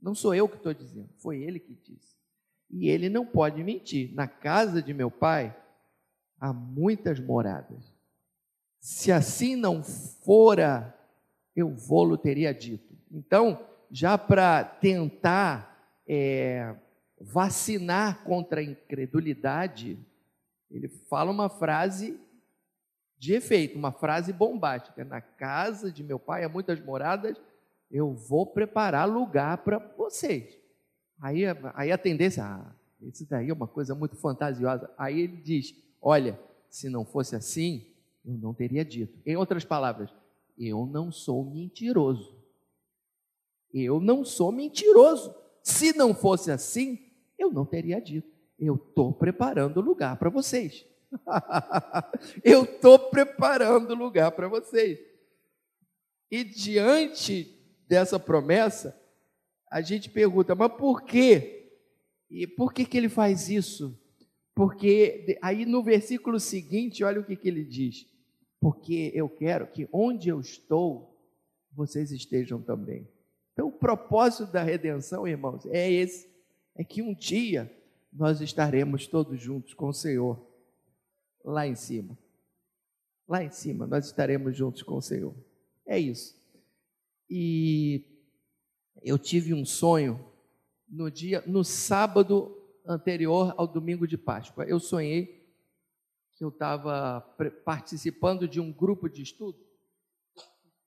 Não 0.00 0.14
sou 0.14 0.34
eu 0.34 0.48
que 0.48 0.56
estou 0.56 0.72
dizendo, 0.72 1.10
foi 1.18 1.42
Ele 1.42 1.58
que 1.58 1.74
disse. 1.74 2.16
E 2.70 2.88
Ele 2.88 3.08
não 3.08 3.26
pode 3.26 3.62
mentir. 3.62 4.14
Na 4.14 4.28
casa 4.28 4.82
de 4.82 4.94
meu 4.94 5.10
Pai 5.10 5.56
há 6.38 6.52
muitas 6.52 7.18
moradas. 7.18 7.92
Se 8.80 9.12
assim 9.12 9.56
não 9.56 9.82
fora, 9.82 10.96
eu 11.54 11.68
vou-lo 11.68 12.16
teria 12.16 12.54
dito. 12.54 12.96
Então, 13.10 13.66
já 13.90 14.16
para 14.16 14.64
tentar 14.64 15.98
é, 16.08 16.74
vacinar 17.20 18.24
contra 18.24 18.60
a 18.60 18.64
incredulidade, 18.64 19.98
ele 20.70 20.88
fala 20.88 21.30
uma 21.30 21.48
frase 21.48 22.18
de 23.20 23.34
efeito, 23.34 23.78
uma 23.78 23.92
frase 23.92 24.32
bombástica: 24.32 25.04
Na 25.04 25.20
casa 25.20 25.92
de 25.92 26.02
meu 26.02 26.18
pai 26.18 26.42
há 26.42 26.48
muitas 26.48 26.80
moradas, 26.80 27.36
eu 27.90 28.14
vou 28.14 28.46
preparar 28.46 29.06
lugar 29.06 29.58
para 29.58 29.78
vocês. 29.78 30.58
Aí, 31.20 31.42
aí 31.74 31.92
a 31.92 31.98
tendência, 31.98 32.42
ah, 32.42 32.74
isso 33.02 33.28
daí 33.28 33.50
é 33.50 33.52
uma 33.52 33.68
coisa 33.68 33.94
muito 33.94 34.16
fantasiosa. 34.16 34.90
Aí 34.96 35.20
ele 35.20 35.36
diz: 35.36 35.74
Olha, 36.00 36.40
se 36.70 36.88
não 36.88 37.04
fosse 37.04 37.36
assim, 37.36 37.86
eu 38.24 38.38
não 38.38 38.54
teria 38.54 38.82
dito. 38.82 39.18
Em 39.26 39.36
outras 39.36 39.66
palavras, 39.66 40.10
eu 40.58 40.86
não 40.86 41.12
sou 41.12 41.44
mentiroso. 41.44 42.34
Eu 43.72 44.00
não 44.00 44.24
sou 44.24 44.50
mentiroso. 44.50 45.34
Se 45.62 45.92
não 45.92 46.14
fosse 46.14 46.50
assim, 46.50 46.98
eu 47.38 47.52
não 47.52 47.66
teria 47.66 48.00
dito. 48.00 48.28
Eu 48.58 48.76
estou 48.76 49.12
preparando 49.12 49.82
lugar 49.82 50.16
para 50.16 50.30
vocês. 50.30 50.86
eu 52.44 52.64
estou 52.64 52.98
preparando 53.10 53.94
lugar 53.94 54.32
para 54.32 54.48
vocês. 54.48 54.98
E 56.30 56.44
diante 56.44 57.58
dessa 57.88 58.18
promessa, 58.18 58.96
a 59.70 59.80
gente 59.80 60.08
pergunta, 60.08 60.54
mas 60.54 60.72
por 60.72 61.02
quê? 61.02 61.72
E 62.30 62.46
por 62.46 62.72
que, 62.72 62.84
que 62.84 62.96
ele 62.96 63.08
faz 63.08 63.48
isso? 63.48 63.98
Porque 64.54 65.38
aí 65.42 65.64
no 65.64 65.82
versículo 65.82 66.38
seguinte, 66.38 67.02
olha 67.02 67.20
o 67.20 67.24
que, 67.24 67.36
que 67.36 67.48
ele 67.48 67.64
diz. 67.64 68.06
Porque 68.60 69.10
eu 69.14 69.28
quero 69.28 69.66
que 69.66 69.88
onde 69.92 70.28
eu 70.28 70.38
estou, 70.38 71.18
vocês 71.72 72.12
estejam 72.12 72.60
também. 72.60 73.08
Então, 73.52 73.68
o 73.68 73.72
propósito 73.72 74.52
da 74.52 74.62
redenção, 74.62 75.26
irmãos, 75.26 75.64
é 75.66 75.90
esse: 75.90 76.28
é 76.76 76.84
que 76.84 77.02
um 77.02 77.14
dia 77.14 77.70
nós 78.12 78.40
estaremos 78.40 79.06
todos 79.06 79.40
juntos 79.40 79.72
com 79.72 79.88
o 79.88 79.94
Senhor 79.94 80.49
lá 81.44 81.66
em 81.66 81.74
cima. 81.74 82.18
Lá 83.28 83.44
em 83.44 83.50
cima, 83.50 83.86
nós 83.86 84.06
estaremos 84.06 84.56
juntos 84.56 84.82
com 84.82 84.96
o 84.96 85.02
Senhor. 85.02 85.34
É 85.86 85.98
isso. 85.98 86.34
E 87.28 88.04
eu 89.02 89.18
tive 89.18 89.54
um 89.54 89.64
sonho 89.64 90.24
no 90.88 91.10
dia, 91.10 91.42
no 91.46 91.62
sábado 91.62 92.56
anterior 92.84 93.54
ao 93.56 93.68
domingo 93.68 94.06
de 94.06 94.18
Páscoa. 94.18 94.64
Eu 94.64 94.80
sonhei 94.80 95.40
que 96.36 96.44
eu 96.44 96.48
estava 96.48 97.20
participando 97.64 98.48
de 98.48 98.58
um 98.58 98.72
grupo 98.72 99.08
de 99.08 99.22
estudo, 99.22 99.58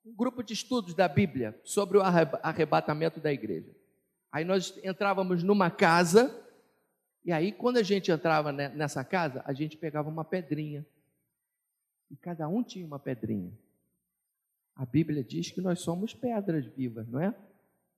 um 0.05 0.13
grupo 0.13 0.43
de 0.43 0.53
estudos 0.53 0.93
da 0.93 1.07
Bíblia 1.07 1.57
sobre 1.63 1.97
o 1.97 2.01
arrebatamento 2.01 3.21
da 3.21 3.31
igreja. 3.31 3.73
Aí 4.31 4.43
nós 4.43 4.77
entrávamos 4.83 5.43
numa 5.43 5.69
casa 5.71 6.42
e 7.25 7.31
aí, 7.31 7.51
quando 7.51 7.77
a 7.77 7.83
gente 7.83 8.11
entrava 8.11 8.51
nessa 8.51 9.03
casa, 9.03 9.41
a 9.45 9.53
gente 9.53 9.77
pegava 9.77 10.09
uma 10.09 10.25
pedrinha. 10.25 10.85
E 12.11 12.17
cada 12.17 12.47
um 12.47 12.61
tinha 12.61 12.85
uma 12.85 12.99
pedrinha. 12.99 13.51
A 14.75 14.85
Bíblia 14.85 15.23
diz 15.23 15.49
que 15.49 15.61
nós 15.61 15.79
somos 15.79 16.13
pedras 16.13 16.65
vivas, 16.65 17.07
não 17.07 17.21
é? 17.21 17.33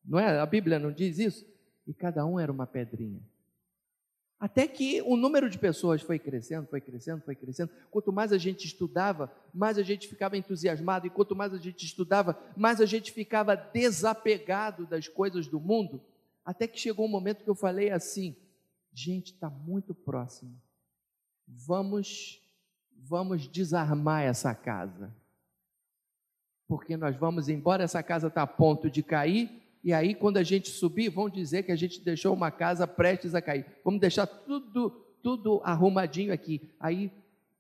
Não 0.04 0.20
é? 0.20 0.40
A 0.40 0.46
Bíblia 0.46 0.78
não 0.78 0.92
diz 0.92 1.18
isso? 1.18 1.46
E 1.88 1.94
cada 1.94 2.26
um 2.26 2.40
era 2.40 2.52
uma 2.52 2.68
pedrinha. 2.68 3.22
Até 4.40 4.68
que 4.68 5.02
o 5.02 5.16
número 5.16 5.50
de 5.50 5.58
pessoas 5.58 6.02
foi 6.02 6.20
crescendo, 6.20 6.68
foi 6.68 6.82
crescendo, 6.82 7.22
foi 7.22 7.36
crescendo. 7.36 7.72
Quanto 7.90 8.12
mais 8.12 8.32
a 8.32 8.38
gente 8.38 8.66
estudava, 8.66 9.34
mais 9.54 9.78
a 9.78 9.84
gente 9.84 10.08
ficava 10.08 10.38
entusiasmado. 10.38 11.08
E 11.08 11.10
quanto 11.10 11.36
mais 11.36 11.54
a 11.54 11.58
gente 11.58 11.84
estudava, 11.86 12.38
mais 12.56 12.80
a 12.80 12.86
gente 12.86 13.12
ficava 13.12 13.56
desapegado 13.56 14.86
das 14.86 15.08
coisas 15.08 15.48
do 15.48 15.60
mundo. 15.60 16.02
Até 16.44 16.68
que 16.68 16.80
chegou 16.80 17.06
um 17.06 17.10
momento 17.10 17.44
que 17.44 17.50
eu 17.50 17.56
falei 17.56 17.90
assim: 17.90 18.36
gente, 18.96 19.34
está 19.34 19.50
muito 19.50 19.94
próximo. 19.94 20.56
Vamos, 21.46 22.42
vamos 22.98 23.48
desarmar 23.48 24.24
essa 24.24 24.56
casa. 24.56 25.14
Porque 26.68 26.96
nós 26.98 27.16
vamos 27.16 27.50
embora, 27.50 27.84
essa 27.84 28.02
casa 28.02 28.28
está 28.28 28.42
a 28.42 28.48
ponto 28.48 28.90
de 28.90 29.04
cair, 29.04 29.62
e 29.84 29.94
aí 29.94 30.16
quando 30.16 30.38
a 30.38 30.44
gente 30.44 30.70
subir, 30.70 31.10
vão 31.10 31.30
dizer 31.30 31.64
que 31.64 31.72
a 31.72 31.76
gente 31.76 32.02
deixou 32.02 32.34
uma 32.34 32.50
casa 32.50 32.88
prestes 32.88 33.36
a 33.36 33.42
cair. 33.42 33.66
Vamos 33.84 34.00
deixar 34.00 34.26
tudo, 34.26 34.90
tudo 35.22 35.62
arrumadinho 35.64 36.34
aqui. 36.34 36.74
Aí 36.80 37.12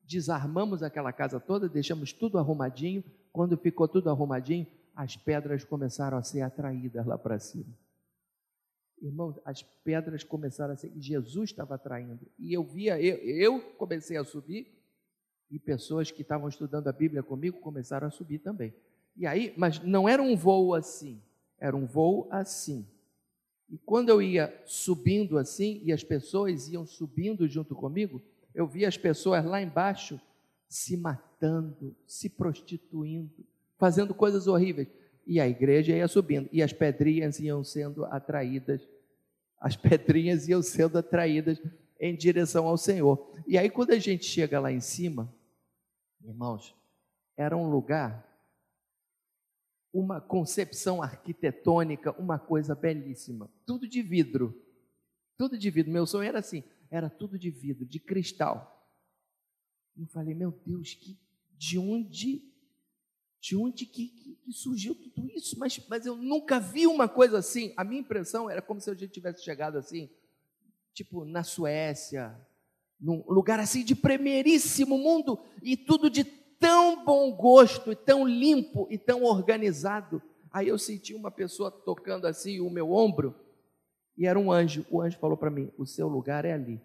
desarmamos 0.04 0.82
aquela 0.82 1.14
casa 1.14 1.40
toda, 1.40 1.70
deixamos 1.70 2.14
tudo 2.14 2.40
arrumadinho. 2.40 3.04
Quando 3.32 3.58
ficou 3.58 3.88
tudo 3.88 4.10
arrumadinho, 4.10 4.66
as 4.96 5.16
pedras 5.18 5.64
começaram 5.64 6.18
a 6.18 6.24
ser 6.24 6.42
atraídas 6.42 7.06
lá 7.06 7.18
para 7.18 7.38
cima. 7.38 7.72
Irmãos, 9.06 9.40
as 9.46 9.62
pedras 9.62 10.24
começaram 10.24 10.74
a 10.74 10.78
ser. 10.78 10.92
E 10.96 11.00
Jesus 11.00 11.52
estava 11.52 11.76
atraindo. 11.76 12.26
E 12.40 12.52
eu 12.52 12.64
via, 12.64 13.00
eu, 13.00 13.18
eu 13.18 13.62
comecei 13.78 14.18
a 14.18 14.24
subir, 14.24 14.68
e 15.52 15.60
pessoas 15.60 16.10
que 16.10 16.24
estavam 16.24 16.50
estudando 16.50 16.88
a 16.88 16.92
Bíblia 16.92 17.22
comigo 17.22 17.60
começaram 17.60 18.08
a 18.08 18.10
subir 18.12 18.40
também. 18.40 18.74
E 19.16 19.28
aí, 19.28 19.54
mas 19.56 19.80
não 19.80 20.10
era 20.10 20.22
um 20.22 20.36
voo 20.36 20.74
assim, 20.74 21.22
era 21.60 21.78
um 21.78 21.86
voo 21.86 22.28
assim. 22.32 22.86
E 23.70 23.78
quando 23.78 24.10
eu 24.10 24.22
ia 24.22 24.52
subindo 24.66 25.38
assim, 25.38 25.82
e 25.84 25.94
as 25.94 26.04
pessoas 26.04 26.68
iam 26.70 26.86
subindo 26.86 27.48
junto 27.48 27.76
comigo, 27.76 28.20
eu 28.56 28.66
via 28.66 28.88
as 28.88 28.98
pessoas 28.98 29.46
lá 29.46 29.62
embaixo 29.62 30.20
se 30.68 30.98
matando, 30.98 31.96
se 32.08 32.28
prostituindo, 32.28 33.46
fazendo 33.78 34.16
coisas 34.16 34.48
horríveis 34.48 34.88
e 35.28 35.40
a 35.40 35.48
igreja 35.48 35.96
ia 35.96 36.08
subindo, 36.08 36.48
e 36.52 36.62
as 36.62 36.72
pedrinhas 36.72 37.40
iam 37.40 37.64
sendo 37.64 38.06
atraídas, 38.06 38.88
as 39.66 39.76
pedrinhas 39.76 40.48
iam 40.48 40.62
sendo 40.62 41.00
atraídas 41.00 41.60
em 42.00 42.16
direção 42.16 42.68
ao 42.68 42.78
Senhor. 42.78 43.34
E 43.48 43.58
aí, 43.58 43.68
quando 43.68 43.94
a 43.94 43.98
gente 43.98 44.24
chega 44.24 44.60
lá 44.60 44.72
em 44.72 44.80
cima, 44.80 45.36
irmãos, 46.24 46.76
era 47.36 47.58
um 47.58 47.68
lugar, 47.68 48.32
uma 49.92 50.22
concepção 50.22 51.02
arquitetônica, 51.02 52.12
uma 52.22 52.38
coisa 52.38 52.76
belíssima, 52.76 53.52
tudo 53.66 53.88
de 53.88 54.04
vidro, 54.04 54.56
tudo 55.36 55.58
de 55.58 55.72
vidro. 55.72 55.92
Meu 55.92 56.06
sonho 56.06 56.30
era 56.30 56.38
assim, 56.38 56.64
era 56.92 57.10
tudo 57.10 57.36
de 57.40 57.50
vidro, 57.50 57.88
de 57.88 58.00
cristal. 58.00 58.88
Eu 59.98 60.06
falei, 60.10 60.36
meu 60.36 60.52
Deus, 60.64 60.94
que, 60.94 61.18
de 61.58 61.80
onde 61.80 62.55
de 63.46 63.56
onde 63.56 63.86
que, 63.86 64.08
que, 64.08 64.36
que, 64.38 64.54
surgiu 64.54 64.96
tudo 64.96 65.30
isso? 65.30 65.60
Mas, 65.60 65.80
mas 65.88 66.04
eu 66.04 66.16
nunca 66.16 66.60
vi 66.60 66.88
uma 66.88 67.08
coisa 67.08 67.38
assim. 67.38 67.76
A 67.78 67.84
minha 67.84 68.02
impressão 68.02 68.50
era 68.50 68.60
como 68.60 68.82
se 68.82 68.90
a 68.90 68.96
gente 68.96 69.12
tivesse 69.12 69.44
chegado 69.44 69.78
assim, 69.78 70.10
tipo 70.96 71.24
na 71.24 71.44
Suécia, 71.44 72.36
num 73.00 73.24
lugar 73.28 73.60
assim 73.60 73.86
de 73.86 73.94
primeiríssimo 73.94 74.98
mundo 74.98 75.38
e 75.62 75.78
tudo 75.78 76.10
de 76.10 76.24
tão 76.24 77.06
bom 77.06 77.32
gosto, 77.36 77.92
e 77.92 77.96
tão 77.96 78.28
limpo 78.28 78.88
e 78.90 78.98
tão 78.98 79.24
organizado. 79.24 80.20
Aí 80.52 80.68
eu 80.68 80.80
senti 80.80 81.14
uma 81.14 81.30
pessoa 81.30 81.70
tocando 81.70 82.26
assim 82.26 82.60
o 82.60 82.70
meu 82.72 82.92
ombro 82.92 83.36
e 84.18 84.26
era 84.26 84.40
um 84.40 84.52
anjo. 84.52 84.88
O 84.90 85.00
anjo 85.04 85.20
falou 85.20 85.38
para 85.38 85.52
mim: 85.52 85.72
O 85.78 85.86
seu 85.86 86.08
lugar 86.08 86.46
é 86.46 86.54
ali. 86.54 86.82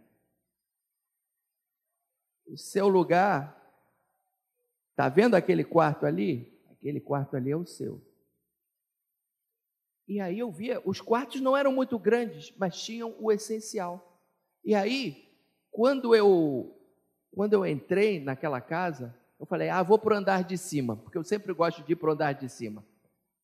O 2.46 2.58
seu 2.58 2.86
lugar, 2.86 3.59
está 5.00 5.08
vendo 5.08 5.34
aquele 5.34 5.64
quarto 5.64 6.04
ali? 6.04 6.52
Aquele 6.70 7.00
quarto 7.00 7.34
ali 7.34 7.50
é 7.50 7.56
o 7.56 7.64
seu. 7.64 8.02
E 10.06 10.20
aí 10.20 10.38
eu 10.38 10.50
via, 10.52 10.82
os 10.84 11.00
quartos 11.00 11.40
não 11.40 11.56
eram 11.56 11.72
muito 11.72 11.98
grandes, 11.98 12.52
mas 12.58 12.82
tinham 12.82 13.14
o 13.18 13.32
essencial. 13.32 14.20
E 14.62 14.74
aí, 14.74 15.26
quando 15.70 16.14
eu 16.14 16.76
quando 17.32 17.54
eu 17.54 17.64
entrei 17.64 18.20
naquela 18.20 18.60
casa, 18.60 19.16
eu 19.38 19.46
falei: 19.46 19.70
"Ah, 19.70 19.82
vou 19.82 19.98
para 19.98 20.14
o 20.14 20.18
andar 20.18 20.44
de 20.44 20.58
cima", 20.58 20.96
porque 20.96 21.16
eu 21.16 21.24
sempre 21.24 21.54
gosto 21.54 21.82
de 21.82 21.92
ir 21.92 21.96
para 21.96 22.10
o 22.10 22.12
andar 22.12 22.32
de 22.32 22.48
cima. 22.48 22.84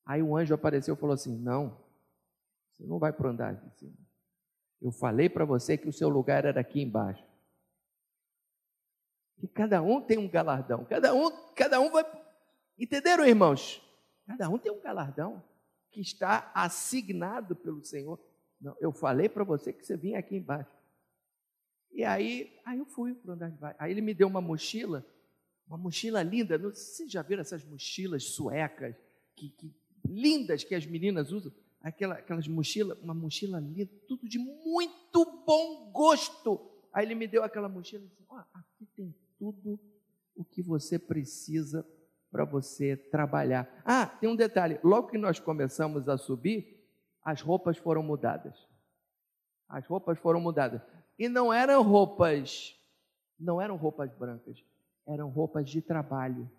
Aí 0.05 0.23
o 0.23 0.37
anjo 0.37 0.53
apareceu 0.55 0.95
e 0.95 0.99
falou 0.99 1.15
assim: 1.15 1.39
"Não. 1.39 1.81
Você 2.73 2.85
não 2.85 2.99
vai 2.99 3.13
para 3.15 3.29
o 3.29 3.31
andar 3.31 3.55
de 3.55 3.71
cima. 3.79 3.97
Eu 4.83 4.93
falei 4.93 5.31
para 5.31 5.47
você 5.47 5.79
que 5.79 5.89
o 5.89 5.93
seu 5.93 6.11
lugar 6.11 6.45
era 6.45 6.61
aqui 6.61 6.83
embaixo. 6.83 7.25
Que 9.39 9.47
cada 9.47 9.83
um 9.83 10.01
tem 10.01 10.19
um 10.19 10.29
galardão. 10.29 10.85
Cada 10.85 11.15
um, 11.15 11.31
cada 11.55 11.81
um 11.81 11.91
vai. 11.91 12.05
Entenderam, 12.79 13.25
irmãos? 13.27 13.83
Cada 14.27 14.49
um 14.49 14.59
tem 14.59 14.73
um 14.73 14.81
galardão 14.81 15.43
que 15.91 16.01
está 16.01 16.51
assignado 16.55 17.55
pelo 17.55 17.83
Senhor. 17.85 18.21
Não, 18.61 18.77
eu 18.81 18.93
falei 18.93 19.29
para 19.29 19.45
você 19.45 19.73
que 19.73 19.85
você 19.85 19.97
vinha 19.97 20.19
aqui 20.19 20.37
embaixo. 20.37 20.71
E 21.93 22.05
aí, 22.05 22.53
aí 22.65 22.79
eu 22.79 22.87
fui 22.87 23.15
para 23.15 23.35
andar 23.35 23.51
de 23.51 23.59
baixo. 23.59 23.77
Aí 23.79 23.91
ele 23.91 24.01
me 24.01 24.13
deu 24.13 24.29
uma 24.29 24.41
mochila, 24.41 25.07
uma 25.67 25.79
mochila 25.79 26.23
linda. 26.23 26.59
Não, 26.59 26.71
vocês 26.71 27.11
já 27.11 27.23
viram 27.23 27.41
essas 27.41 27.65
mochilas 27.65 28.25
suecas, 28.25 28.95
que, 29.35 29.51
que 29.51 29.75
lindas 30.07 30.65
que 30.65 30.75
as 30.75 30.87
meninas 30.87 31.33
usam? 31.33 31.53
Aquela, 31.81 32.17
aquelas 32.17 32.49
mochilas, 32.49 32.99
uma 32.99 33.15
mochila 33.15 33.61
linda, 33.61 33.91
tudo 34.09 34.29
de 34.29 34.39
muito 34.39 35.45
bom 35.47 35.91
gosto. 35.93 36.71
Aí 36.93 37.07
ele 37.07 37.15
me 37.15 37.27
deu 37.27 37.45
aquela 37.45 37.69
mochila 37.69 38.05
e 38.05 38.09
disse: 38.09 38.25
oh, 38.29 38.43
tudo 39.39 39.79
o 40.35 40.45
que 40.45 40.63
você 40.63 40.99
precisa 40.99 41.87
para 42.31 42.45
você 42.45 42.97
trabalhar. 42.97 43.69
Ah, 43.85 44.07
tem 44.07 44.29
um 44.29 44.37
detalhe: 44.37 44.79
logo 44.83 45.09
que 45.09 45.19
nós 45.19 45.39
começamos 45.39 46.09
a 46.09 46.19
subir, 46.19 46.77
as 47.23 47.41
roupas 47.41 47.77
foram 47.79 48.03
mudadas. 48.03 48.57
As 49.69 49.87
roupas 49.87 50.19
foram 50.19 50.41
mudadas. 50.41 50.81
E 51.19 51.29
não 51.29 51.53
eram 51.53 51.83
roupas, 51.83 52.79
não 53.39 53.61
eram 53.61 53.77
roupas 53.77 54.13
brancas, 54.13 54.63
eram 55.07 55.29
roupas 55.29 55.69
de 55.69 55.81
trabalho. 55.81 56.51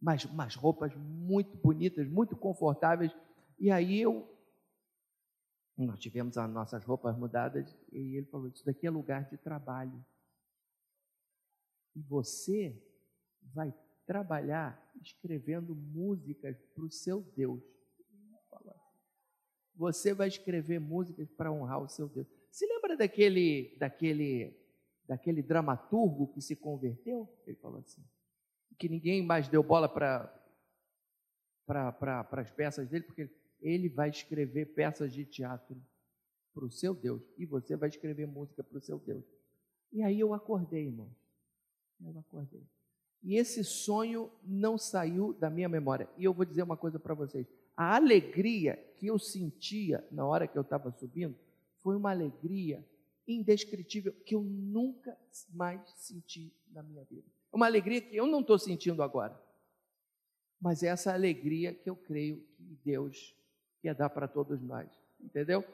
Mas 0.00 0.24
umas 0.24 0.54
roupas 0.54 0.94
muito 0.94 1.56
bonitas, 1.56 2.06
muito 2.06 2.36
confortáveis. 2.36 3.10
E 3.58 3.70
aí 3.70 4.00
eu. 4.00 4.32
Nós 5.76 5.98
tivemos 5.98 6.38
as 6.38 6.48
nossas 6.48 6.84
roupas 6.84 7.16
mudadas 7.16 7.74
e 7.90 8.16
ele 8.16 8.26
falou: 8.26 8.48
Isso 8.48 8.64
daqui 8.64 8.86
é 8.86 8.90
lugar 8.90 9.24
de 9.24 9.36
trabalho. 9.36 10.04
E 11.96 12.02
você 12.02 12.80
vai 13.54 13.74
trabalhar 14.06 14.80
escrevendo 15.02 15.74
músicas 15.74 16.56
para 16.74 16.84
o 16.84 16.90
seu 16.90 17.22
Deus. 17.34 17.62
Você 19.74 20.14
vai 20.14 20.28
escrever 20.28 20.78
músicas 20.78 21.28
para 21.32 21.52
honrar 21.52 21.82
o 21.82 21.88
seu 21.88 22.08
Deus. 22.08 22.26
Se 22.50 22.66
lembra 22.66 22.96
daquele, 22.96 23.76
daquele, 23.78 24.56
daquele 25.06 25.42
dramaturgo 25.42 26.32
que 26.32 26.40
se 26.40 26.54
converteu? 26.54 27.28
Ele 27.46 27.56
falou 27.56 27.80
assim, 27.80 28.04
que 28.78 28.88
ninguém 28.88 29.24
mais 29.24 29.48
deu 29.48 29.62
bola 29.62 29.88
para 29.88 30.32
para 31.66 32.28
as 32.40 32.52
peças 32.52 32.88
dele, 32.88 33.04
porque 33.04 33.28
ele 33.60 33.88
vai 33.88 34.08
escrever 34.08 34.66
peças 34.66 35.12
de 35.12 35.24
teatro 35.24 35.76
para 36.54 36.64
o 36.64 36.70
seu 36.70 36.94
Deus 36.94 37.22
e 37.36 37.44
você 37.44 37.76
vai 37.76 37.88
escrever 37.88 38.26
música 38.26 38.62
para 38.62 38.78
o 38.78 38.80
seu 38.80 38.98
Deus. 39.00 39.24
E 39.92 40.02
aí 40.02 40.20
eu 40.20 40.32
acordei, 40.32 40.86
irmão. 40.86 41.10
Eu 42.04 42.18
acordei. 42.18 42.62
E 43.22 43.36
esse 43.36 43.64
sonho 43.64 44.30
não 44.44 44.78
saiu 44.78 45.32
da 45.32 45.50
minha 45.50 45.68
memória. 45.68 46.08
E 46.16 46.24
eu 46.24 46.32
vou 46.32 46.44
dizer 46.44 46.62
uma 46.62 46.76
coisa 46.76 46.98
para 46.98 47.14
vocês: 47.14 47.46
a 47.76 47.96
alegria 47.96 48.76
que 48.96 49.06
eu 49.06 49.18
sentia 49.18 50.06
na 50.10 50.24
hora 50.24 50.46
que 50.46 50.56
eu 50.56 50.62
estava 50.62 50.90
subindo 50.92 51.36
foi 51.78 51.96
uma 51.96 52.10
alegria 52.10 52.84
indescritível 53.26 54.12
que 54.24 54.34
eu 54.34 54.42
nunca 54.42 55.16
mais 55.52 55.80
senti 55.96 56.52
na 56.70 56.82
minha 56.82 57.04
vida. 57.04 57.26
Uma 57.52 57.66
alegria 57.66 58.00
que 58.00 58.14
eu 58.14 58.26
não 58.26 58.40
estou 58.40 58.58
sentindo 58.58 59.02
agora. 59.02 59.40
Mas 60.60 60.82
é 60.82 60.88
essa 60.88 61.12
alegria 61.12 61.74
que 61.74 61.90
eu 61.90 61.96
creio 61.96 62.38
que 62.56 62.78
Deus 62.84 63.34
quer 63.80 63.94
dar 63.94 64.08
para 64.10 64.28
todos 64.28 64.60
nós. 64.62 64.88
Entendeu? 65.20 65.64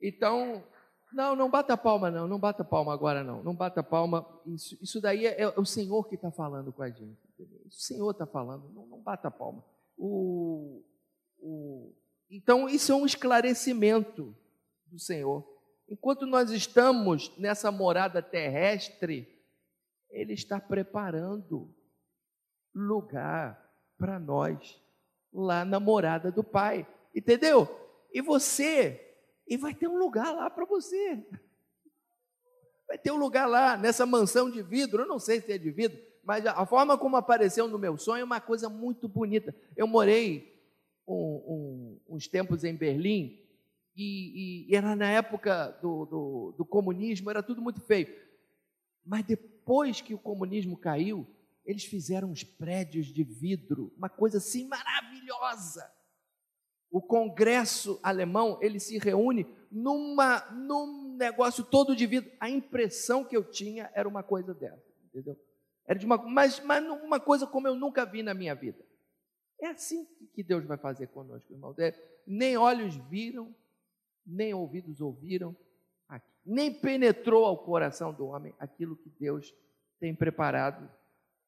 Então, 0.00 0.64
não, 1.12 1.34
não 1.34 1.50
bata 1.50 1.76
palma, 1.76 2.10
não, 2.10 2.28
não 2.28 2.38
bata 2.38 2.64
palma 2.64 2.92
agora, 2.92 3.24
não. 3.24 3.42
Não 3.42 3.54
bata 3.54 3.82
palma. 3.82 4.26
Isso, 4.46 4.78
isso 4.80 5.00
daí 5.00 5.26
é, 5.26 5.42
é 5.42 5.48
o 5.58 5.64
Senhor 5.64 6.08
que 6.08 6.14
está 6.14 6.30
falando 6.30 6.72
com 6.72 6.82
a 6.82 6.90
gente. 6.90 7.18
Entendeu? 7.34 7.60
O 7.66 7.72
Senhor 7.72 8.10
está 8.10 8.26
falando, 8.26 8.68
não, 8.70 8.86
não 8.86 9.00
bata 9.00 9.30
palma. 9.30 9.64
O, 9.96 10.82
o, 11.38 11.92
então, 12.30 12.68
isso 12.68 12.92
é 12.92 12.94
um 12.94 13.04
esclarecimento 13.04 14.36
do 14.86 14.98
Senhor. 14.98 15.44
Enquanto 15.88 16.26
nós 16.26 16.50
estamos 16.50 17.36
nessa 17.36 17.72
morada 17.72 18.22
terrestre, 18.22 19.28
Ele 20.08 20.34
está 20.34 20.60
preparando 20.60 21.74
lugar 22.72 23.60
para 23.98 24.20
nós 24.20 24.80
lá 25.32 25.64
na 25.64 25.80
morada 25.80 26.30
do 26.30 26.44
Pai. 26.44 26.86
Entendeu? 27.14 27.68
E 28.12 28.22
você 28.22 29.09
e 29.50 29.56
vai 29.56 29.74
ter 29.74 29.88
um 29.88 29.98
lugar 29.98 30.32
lá 30.32 30.48
para 30.48 30.64
você. 30.64 31.26
Vai 32.86 32.96
ter 32.96 33.10
um 33.10 33.16
lugar 33.16 33.46
lá, 33.46 33.76
nessa 33.76 34.06
mansão 34.06 34.48
de 34.48 34.62
vidro. 34.62 35.02
Eu 35.02 35.08
não 35.08 35.18
sei 35.18 35.40
se 35.40 35.50
é 35.50 35.58
de 35.58 35.72
vidro, 35.72 36.00
mas 36.22 36.46
a 36.46 36.64
forma 36.64 36.96
como 36.96 37.16
apareceu 37.16 37.66
no 37.66 37.76
meu 37.76 37.98
sonho 37.98 38.20
é 38.20 38.24
uma 38.24 38.40
coisa 38.40 38.68
muito 38.68 39.08
bonita. 39.08 39.52
Eu 39.76 39.88
morei 39.88 40.56
um, 41.06 41.14
um, 41.14 42.00
uns 42.14 42.28
tempos 42.28 42.62
em 42.62 42.76
Berlim 42.76 43.40
e, 43.96 44.68
e, 44.68 44.76
era 44.76 44.94
na 44.94 45.10
época 45.10 45.76
do, 45.82 46.06
do, 46.06 46.54
do 46.58 46.64
comunismo, 46.64 47.28
era 47.28 47.42
tudo 47.42 47.60
muito 47.60 47.80
feio. 47.80 48.08
Mas 49.04 49.24
depois 49.24 50.00
que 50.00 50.14
o 50.14 50.18
comunismo 50.18 50.76
caiu, 50.76 51.26
eles 51.64 51.84
fizeram 51.84 52.30
uns 52.30 52.44
prédios 52.44 53.06
de 53.06 53.24
vidro, 53.24 53.92
uma 53.96 54.08
coisa 54.08 54.38
assim 54.38 54.68
maravilhosa 54.68 55.90
o 56.90 57.00
Congresso 57.00 58.00
alemão, 58.02 58.58
ele 58.60 58.80
se 58.80 58.98
reúne 58.98 59.46
numa, 59.70 60.40
num 60.50 61.16
negócio 61.16 61.62
todo 61.64 61.94
de 61.94 62.06
vidro. 62.06 62.30
A 62.40 62.50
impressão 62.50 63.24
que 63.24 63.36
eu 63.36 63.44
tinha 63.44 63.90
era 63.94 64.08
uma 64.08 64.22
coisa 64.22 64.52
dessa, 64.52 64.92
entendeu? 65.04 65.38
Era 65.86 65.98
de 65.98 66.06
uma, 66.06 66.16
mas, 66.16 66.60
mas 66.60 66.84
uma 67.02 67.20
coisa 67.20 67.46
como 67.46 67.68
eu 67.68 67.74
nunca 67.74 68.04
vi 68.04 68.22
na 68.22 68.34
minha 68.34 68.54
vida. 68.54 68.84
É 69.60 69.68
assim 69.68 70.06
que 70.34 70.42
Deus 70.42 70.64
vai 70.64 70.78
fazer 70.78 71.08
conosco, 71.08 71.52
irmão. 71.52 71.74
É, 71.78 71.94
nem 72.26 72.56
olhos 72.56 72.96
viram, 73.08 73.54
nem 74.26 74.54
ouvidos 74.54 75.00
ouviram, 75.00 75.54
nem 76.44 76.72
penetrou 76.72 77.44
ao 77.44 77.58
coração 77.58 78.12
do 78.12 78.26
homem 78.26 78.54
aquilo 78.58 78.96
que 78.96 79.10
Deus 79.10 79.54
tem 79.98 80.14
preparado 80.14 80.90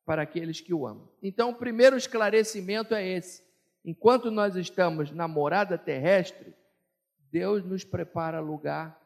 para 0.04 0.22
aqueles 0.22 0.60
que 0.60 0.74
o 0.74 0.86
amam. 0.86 1.08
Então, 1.22 1.50
o 1.50 1.54
primeiro 1.54 1.96
esclarecimento 1.96 2.94
é 2.94 3.06
esse 3.06 3.42
Enquanto 3.84 4.30
nós 4.30 4.54
estamos 4.56 5.10
na 5.10 5.26
morada 5.26 5.76
terrestre, 5.76 6.54
Deus 7.30 7.64
nos 7.64 7.82
prepara 7.82 8.40
lugar 8.40 9.00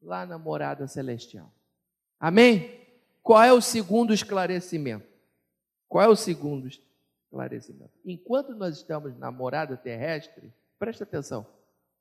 lá 0.00 0.24
na 0.24 0.38
morada 0.38 0.86
celestial. 0.86 1.52
Amém? 2.20 2.80
Qual 3.22 3.42
é 3.42 3.52
o 3.52 3.60
segundo 3.60 4.12
esclarecimento? 4.12 5.08
Qual 5.88 6.04
é 6.04 6.08
o 6.08 6.16
segundo 6.16 6.68
esclarecimento? 6.68 7.92
Enquanto 8.04 8.54
nós 8.54 8.76
estamos 8.76 9.16
na 9.16 9.30
morada 9.30 9.76
terrestre, 9.76 10.52
presta 10.78 11.04
atenção. 11.04 11.46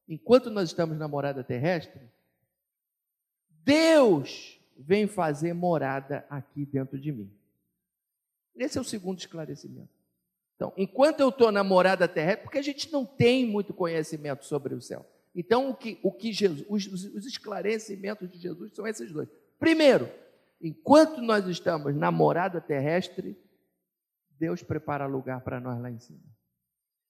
Enquanto 0.08 0.50
nós 0.50 0.70
estamos 0.70 0.98
na 0.98 1.08
morada 1.08 1.44
terrestre, 1.44 2.02
Deus 3.50 4.60
vem 4.78 5.08
fazer 5.08 5.54
morada 5.54 6.26
aqui 6.30 6.66
dentro 6.66 7.00
de 7.00 7.12
mim. 7.12 7.32
Esse 8.56 8.78
é 8.78 8.82
o 8.82 8.84
segundo 8.84 9.20
esclarecimento. 9.20 9.93
Então, 10.56 10.72
enquanto 10.78 11.20
eu 11.20 11.30
estou 11.30 11.52
na 11.52 11.64
morada 11.64 12.08
terrestre, 12.08 12.44
porque 12.44 12.58
a 12.58 12.64
gente 12.64 12.92
não 12.92 13.06
tem 13.06 13.46
muito 13.46 13.74
conhecimento 13.74 14.46
sobre 14.46 14.74
o 14.74 14.82
céu. 14.82 15.06
Então, 15.36 15.70
o 15.70 15.76
que, 15.76 16.00
o 16.04 16.12
que 16.12 16.32
Jesus, 16.32 16.66
os, 16.70 16.86
os 17.06 17.26
esclarecimentos 17.26 18.30
de 18.30 18.38
Jesus 18.38 18.74
são 18.74 18.86
esses 18.86 19.12
dois. 19.12 19.28
Primeiro, 19.60 20.10
enquanto 20.62 21.22
nós 21.22 21.48
estamos 21.48 21.96
na 21.96 22.12
morada 22.12 22.62
terrestre, 22.62 23.38
Deus 24.38 24.62
prepara 24.62 25.06
lugar 25.08 25.42
para 25.42 25.60
nós 25.60 25.82
lá 25.82 25.90
em 25.90 26.00
cima. 26.00 26.22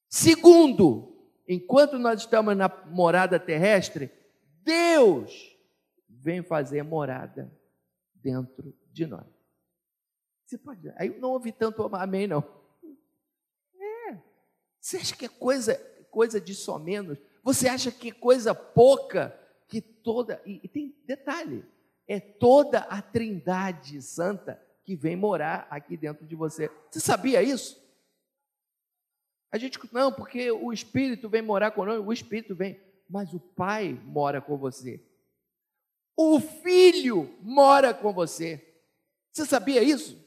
Segundo, 0.10 1.27
enquanto 1.47 1.99
nós 1.99 2.21
estamos 2.21 2.56
na 2.56 2.69
morada 2.88 3.39
terrestre, 3.39 4.10
Deus 4.63 5.58
vem 6.08 6.41
fazer 6.41 6.84
morada 6.84 7.51
dentro 8.13 8.73
de 8.91 9.06
nós. 9.06 9.25
Você 10.45 10.58
pode. 10.58 10.88
Aí 10.97 11.08
eu 11.08 11.19
não 11.19 11.32
ouvi 11.32 11.51
tanto 11.51 11.84
amém, 11.95 12.27
não. 12.27 12.62
Você 14.83 14.97
acha 14.97 15.15
que 15.15 15.23
é 15.23 15.29
coisa, 15.29 15.77
coisa 16.11 16.41
de 16.41 16.53
só 16.53 16.77
menos? 16.77 17.17
Você 17.41 17.69
acha 17.69 17.89
que 17.89 18.09
é 18.09 18.11
coisa 18.11 18.53
pouca 18.53 19.33
que 19.69 19.79
toda. 19.79 20.41
E, 20.45 20.59
e 20.61 20.67
tem 20.67 20.93
detalhe: 21.05 21.63
é 22.05 22.19
toda 22.19 22.79
a 22.79 23.01
trindade 23.01 24.01
santa 24.01 24.61
que 24.83 24.93
vem 24.93 25.15
morar 25.15 25.67
aqui 25.69 25.95
dentro 25.95 26.25
de 26.25 26.35
você. 26.35 26.69
Você 26.91 26.99
sabia 26.99 27.41
isso? 27.41 27.81
A 29.49 29.57
gente, 29.57 29.79
não, 29.93 30.11
porque 30.11 30.51
o 30.51 30.73
Espírito 30.73 31.29
vem 31.29 31.41
morar 31.41 31.71
conosco, 31.71 32.05
o 32.05 32.11
Espírito 32.11 32.53
vem, 32.53 32.77
mas 33.09 33.33
o 33.33 33.39
Pai 33.39 33.97
mora 34.03 34.41
com 34.41 34.57
você. 34.57 35.01
O 36.13 36.41
Filho 36.41 37.33
mora 37.41 37.93
com 37.93 38.11
você. 38.11 38.83
Você 39.31 39.45
sabia 39.45 39.81
isso? 39.81 40.21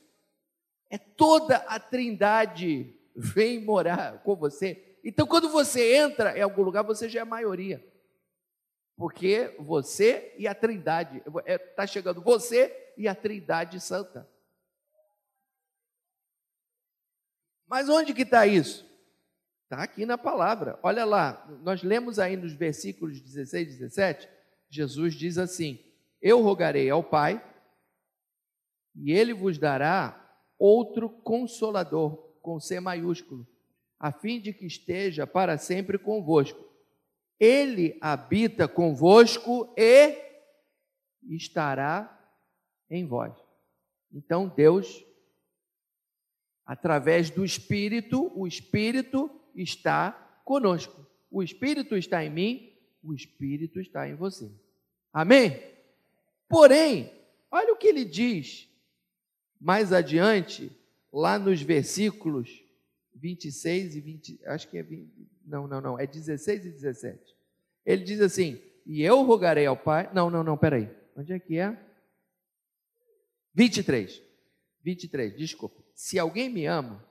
É 0.88 0.96
toda 0.96 1.56
a 1.56 1.78
trindade 1.78 2.96
vem 3.35 3.64
morar 3.64 4.22
com 4.22 4.37
você. 4.37 4.98
Então, 5.02 5.26
quando 5.26 5.48
você 5.48 5.96
entra 5.96 6.37
em 6.37 6.42
algum 6.42 6.62
lugar, 6.62 6.83
você 6.83 7.09
já 7.09 7.20
é 7.20 7.24
maioria. 7.24 7.85
Porque 8.96 9.55
você 9.59 10.35
e 10.38 10.46
a 10.46 10.55
trindade, 10.55 11.22
está 11.46 11.83
é, 11.83 11.87
chegando 11.87 12.22
você 12.22 12.92
e 12.96 13.09
a 13.09 13.14
trindade 13.14 13.81
santa. 13.81 14.29
Mas 17.66 17.88
onde 17.88 18.14
que 18.14 18.22
está 18.22 18.46
isso? 18.46 18.87
Está 19.64 19.83
aqui 19.83 20.07
na 20.07 20.16
palavra. 20.16 20.79
Olha 20.83 21.05
lá, 21.05 21.44
nós 21.62 21.83
lemos 21.83 22.18
aí 22.18 22.37
nos 22.37 22.52
versículos 22.52 23.20
16 23.20 23.68
e 23.68 23.79
17, 23.79 24.29
Jesus 24.70 25.14
diz 25.14 25.38
assim: 25.38 25.79
Eu 26.22 26.40
rogarei 26.40 26.88
ao 26.88 27.02
Pai, 27.02 27.44
e 28.94 29.12
ele 29.12 29.35
vos 29.35 29.59
dará 29.59 30.22
outro 30.59 31.11
consolador, 31.11 32.25
com 32.46 32.61
C 32.61 32.78
maiúsculo, 32.78 33.44
a 33.98 34.12
fim 34.12 34.40
de 34.40 34.52
que 34.52 34.64
esteja 34.64 35.26
para 35.26 35.59
sempre 35.59 35.98
convosco. 35.98 36.64
Ele 37.40 37.98
habita 38.00 38.68
convosco 38.68 39.74
e 39.76 40.16
estará 41.28 42.16
em 42.88 43.04
vós. 43.04 43.35
Então 44.12 44.46
Deus, 44.46 45.04
através 46.64 47.30
do 47.30 47.44
Espírito, 47.44 48.30
o 48.32 48.46
Espírito 48.46 49.28
está 49.52 50.12
conosco. 50.44 51.04
O 51.28 51.42
Espírito 51.42 51.96
está 51.96 52.24
em 52.24 52.30
mim, 52.30 52.72
o 53.02 53.12
Espírito 53.12 53.80
está 53.80 54.09
em 54.09 54.14
você. 54.14 54.48
Amém? 55.12 55.61
Porém, 56.48 57.12
olha 57.50 57.72
o 57.72 57.76
que 57.76 57.88
ele 57.88 58.04
diz 58.04 58.68
mais 59.61 59.92
adiante, 59.92 60.70
lá 61.16 61.38
nos 61.38 61.62
versículos 61.62 62.62
26 63.14 63.96
e 63.96 64.00
20, 64.02 64.40
acho 64.44 64.68
que 64.68 64.76
é 64.76 64.83
20, 64.83 65.11
não, 65.46 65.66
não, 65.66 65.81
não, 65.81 65.98
é 65.98 66.07
16 66.07 66.66
e 66.66 66.70
17. 66.70 67.18
Ele 67.87 68.05
diz 68.05 68.20
assim: 68.20 68.61
E 68.85 69.02
eu 69.02 69.22
rogarei 69.22 69.64
ao 69.64 69.76
Pai. 69.76 70.11
Não, 70.12 70.29
não, 70.29 70.44
não, 70.44 70.59
peraí. 70.59 70.90
Onde 71.16 71.33
é 71.33 71.38
que 71.38 71.57
é? 71.57 71.74
23. 73.55 74.22
23, 74.85 75.37
desculpa. 75.37 75.83
Se 75.94 76.18
alguém 76.18 76.50
me 76.50 76.66
ama, 76.66 77.02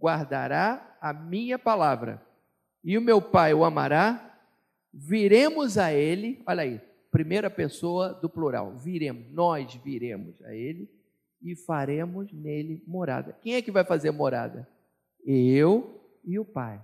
guardará 0.00 0.98
a 1.00 1.12
minha 1.12 1.58
palavra, 1.58 2.20
e 2.82 2.98
o 2.98 3.02
meu 3.02 3.22
Pai 3.22 3.54
o 3.54 3.64
amará, 3.64 4.36
viremos 4.92 5.78
a 5.78 5.92
ele, 5.92 6.42
olha 6.44 6.62
aí, 6.62 6.80
primeira 7.12 7.48
pessoa 7.48 8.12
do 8.14 8.28
plural, 8.28 8.76
viremos, 8.76 9.30
nós 9.30 9.72
viremos 9.76 10.42
a 10.42 10.52
ele 10.52 10.90
e 11.42 11.56
faremos 11.56 12.32
nele 12.32 12.82
morada. 12.86 13.32
Quem 13.40 13.54
é 13.54 13.62
que 13.62 13.70
vai 13.70 13.84
fazer 13.84 14.10
morada? 14.10 14.68
Eu 15.24 16.00
e 16.24 16.38
o 16.38 16.44
Pai. 16.44 16.80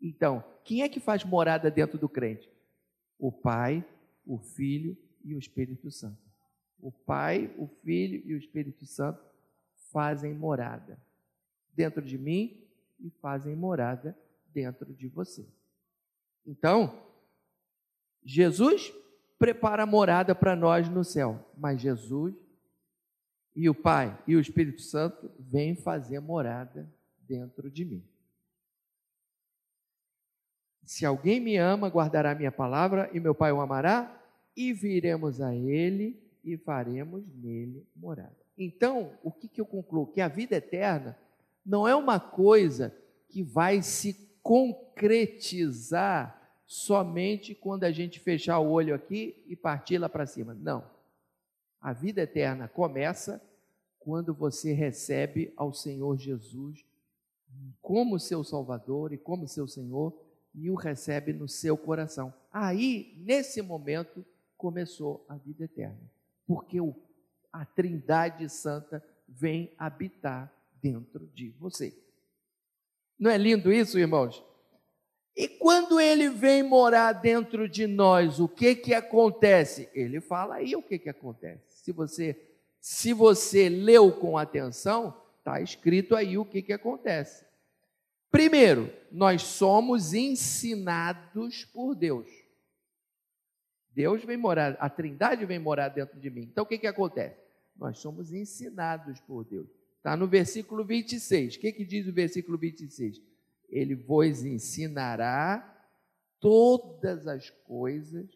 Então, 0.00 0.42
quem 0.64 0.82
é 0.82 0.88
que 0.88 1.00
faz 1.00 1.24
morada 1.24 1.70
dentro 1.70 1.98
do 1.98 2.08
crente? 2.08 2.48
O 3.18 3.32
Pai, 3.32 3.84
o 4.24 4.38
Filho 4.38 4.96
e 5.24 5.34
o 5.34 5.38
Espírito 5.38 5.90
Santo. 5.90 6.30
O 6.78 6.90
Pai, 6.90 7.52
o 7.58 7.66
Filho 7.66 8.22
e 8.24 8.34
o 8.34 8.38
Espírito 8.38 8.86
Santo 8.86 9.20
fazem 9.92 10.32
morada 10.32 10.98
dentro 11.74 12.02
de 12.02 12.16
mim 12.16 12.66
e 12.98 13.10
fazem 13.10 13.54
morada 13.54 14.16
dentro 14.52 14.94
de 14.94 15.08
você. 15.08 15.46
Então, 16.46 17.02
Jesus 18.24 18.92
prepara 19.38 19.86
morada 19.86 20.34
para 20.34 20.54
nós 20.54 20.88
no 20.88 21.04
céu, 21.04 21.50
mas 21.56 21.80
Jesus 21.80 22.34
e 23.54 23.68
o 23.68 23.74
Pai 23.74 24.16
e 24.26 24.36
o 24.36 24.40
Espírito 24.40 24.82
Santo 24.82 25.30
vêm 25.38 25.74
fazer 25.74 26.20
morada 26.20 26.90
dentro 27.18 27.70
de 27.70 27.84
mim. 27.84 28.04
Se 30.84 31.06
alguém 31.06 31.38
me 31.40 31.56
ama, 31.56 31.88
guardará 31.88 32.34
minha 32.34 32.50
palavra, 32.50 33.08
e 33.12 33.20
meu 33.20 33.34
Pai 33.34 33.52
o 33.52 33.60
amará, 33.60 34.20
e 34.56 34.72
viremos 34.72 35.40
a 35.40 35.54
ele 35.54 36.20
e 36.42 36.56
faremos 36.56 37.24
nele 37.34 37.86
morada. 37.94 38.36
Então, 38.58 39.12
o 39.22 39.30
que, 39.30 39.48
que 39.48 39.60
eu 39.60 39.66
concluo? 39.66 40.06
Que 40.06 40.20
a 40.20 40.28
vida 40.28 40.56
eterna 40.56 41.16
não 41.64 41.86
é 41.86 41.94
uma 41.94 42.18
coisa 42.18 42.94
que 43.28 43.42
vai 43.42 43.82
se 43.82 44.14
concretizar 44.42 46.40
somente 46.66 47.54
quando 47.54 47.84
a 47.84 47.90
gente 47.90 48.18
fechar 48.20 48.58
o 48.58 48.70
olho 48.70 48.94
aqui 48.94 49.44
e 49.46 49.56
partir 49.56 49.98
lá 49.98 50.08
para 50.08 50.26
cima. 50.26 50.54
Não. 50.54 50.84
A 51.80 51.92
vida 51.92 52.22
eterna 52.22 52.68
começa 52.68 53.42
quando 53.98 54.34
você 54.34 54.72
recebe 54.72 55.52
ao 55.56 55.72
Senhor 55.72 56.16
Jesus 56.18 56.84
como 57.80 58.18
seu 58.18 58.44
Salvador 58.44 59.12
e 59.12 59.18
como 59.18 59.48
seu 59.48 59.66
Senhor 59.66 60.14
e 60.54 60.70
o 60.70 60.74
recebe 60.74 61.32
no 61.32 61.48
seu 61.48 61.76
coração. 61.76 62.32
Aí, 62.52 63.14
nesse 63.18 63.62
momento, 63.62 64.24
começou 64.56 65.24
a 65.28 65.36
vida 65.36 65.64
eterna, 65.64 66.10
porque 66.46 66.80
o, 66.80 66.94
a 67.52 67.64
Trindade 67.64 68.48
Santa 68.48 69.02
vem 69.28 69.72
habitar 69.78 70.52
dentro 70.82 71.26
de 71.28 71.50
você. 71.50 71.96
Não 73.18 73.30
é 73.30 73.38
lindo 73.38 73.72
isso, 73.72 73.98
irmãos? 73.98 74.44
E 75.36 75.48
quando 75.48 76.00
ele 76.00 76.28
vem 76.28 76.62
morar 76.62 77.12
dentro 77.12 77.68
de 77.68 77.86
nós, 77.86 78.40
o 78.40 78.48
que 78.48 78.74
que 78.74 78.92
acontece? 78.92 79.88
Ele 79.94 80.20
fala 80.20 80.56
aí 80.56 80.74
o 80.74 80.82
que 80.82 80.98
que 80.98 81.08
acontece. 81.08 81.69
Se 81.82 81.92
você 81.92 82.50
se 82.80 83.12
você 83.12 83.68
leu 83.68 84.10
com 84.10 84.38
atenção, 84.38 85.14
está 85.38 85.60
escrito 85.60 86.16
aí 86.16 86.38
o 86.38 86.46
que 86.46 86.62
que 86.62 86.72
acontece. 86.72 87.44
Primeiro, 88.30 88.90
nós 89.10 89.42
somos 89.42 90.14
ensinados 90.14 91.64
por 91.66 91.94
Deus. 91.94 92.28
Deus 93.92 94.24
vem 94.24 94.36
morar, 94.36 94.78
a 94.80 94.88
Trindade 94.88 95.44
vem 95.44 95.58
morar 95.58 95.88
dentro 95.88 96.18
de 96.18 96.30
mim. 96.30 96.42
Então 96.42 96.64
o 96.64 96.66
que 96.66 96.78
que 96.78 96.86
acontece? 96.86 97.36
Nós 97.76 97.98
somos 97.98 98.32
ensinados 98.32 99.20
por 99.20 99.44
Deus. 99.44 99.68
Está 99.96 100.16
no 100.16 100.26
versículo 100.26 100.84
26. 100.84 101.56
O 101.56 101.60
que, 101.60 101.72
que 101.72 101.84
diz 101.84 102.06
o 102.06 102.12
versículo 102.12 102.56
26? 102.56 103.20
Ele 103.68 103.94
vos 103.94 104.42
ensinará 104.44 105.66
todas 106.38 107.26
as 107.26 107.50
coisas 107.50 108.26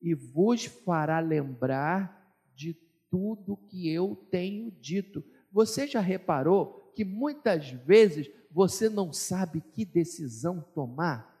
e 0.00 0.14
vos 0.14 0.64
fará 0.64 1.20
lembrar 1.20 2.17
de 2.58 2.74
tudo 3.08 3.56
que 3.56 3.88
eu 3.88 4.16
tenho 4.30 4.72
dito. 4.72 5.24
Você 5.52 5.86
já 5.86 6.00
reparou 6.00 6.92
que 6.94 7.04
muitas 7.04 7.70
vezes 7.70 8.28
você 8.50 8.88
não 8.88 9.12
sabe 9.12 9.60
que 9.60 9.84
decisão 9.84 10.60
tomar 10.74 11.38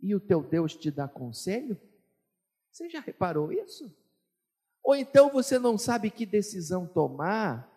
e 0.00 0.14
o 0.14 0.20
teu 0.20 0.42
Deus 0.42 0.76
te 0.76 0.88
dá 0.88 1.08
conselho? 1.08 1.76
Você 2.70 2.88
já 2.88 3.00
reparou 3.00 3.52
isso? 3.52 3.92
Ou 4.84 4.94
então 4.94 5.30
você 5.30 5.58
não 5.58 5.76
sabe 5.76 6.10
que 6.12 6.24
decisão 6.24 6.86
tomar 6.86 7.68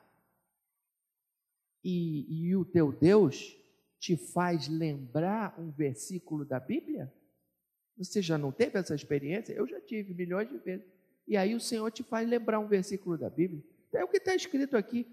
e, 1.84 2.50
e 2.50 2.56
o 2.56 2.64
teu 2.64 2.92
Deus 2.92 3.58
te 3.98 4.16
faz 4.16 4.68
lembrar 4.68 5.60
um 5.60 5.72
versículo 5.72 6.46
da 6.46 6.60
Bíblia? 6.60 7.12
Você 7.98 8.22
já 8.22 8.38
não 8.38 8.52
teve 8.52 8.78
essa 8.78 8.94
experiência? 8.94 9.54
Eu 9.54 9.68
já 9.68 9.82
tive 9.82 10.14
milhões 10.14 10.48
de 10.48 10.58
vezes. 10.60 10.99
E 11.30 11.38
aí 11.38 11.54
o 11.54 11.60
Senhor 11.60 11.92
te 11.92 12.02
faz 12.02 12.28
lembrar 12.28 12.60
um 12.60 12.68
versículo 12.68 13.16
da 13.16 13.30
Bíblia. 13.30 13.64
É 13.94 14.04
o 14.04 14.08
que 14.08 14.18
está 14.18 14.34
escrito 14.34 14.76
aqui. 14.76 15.08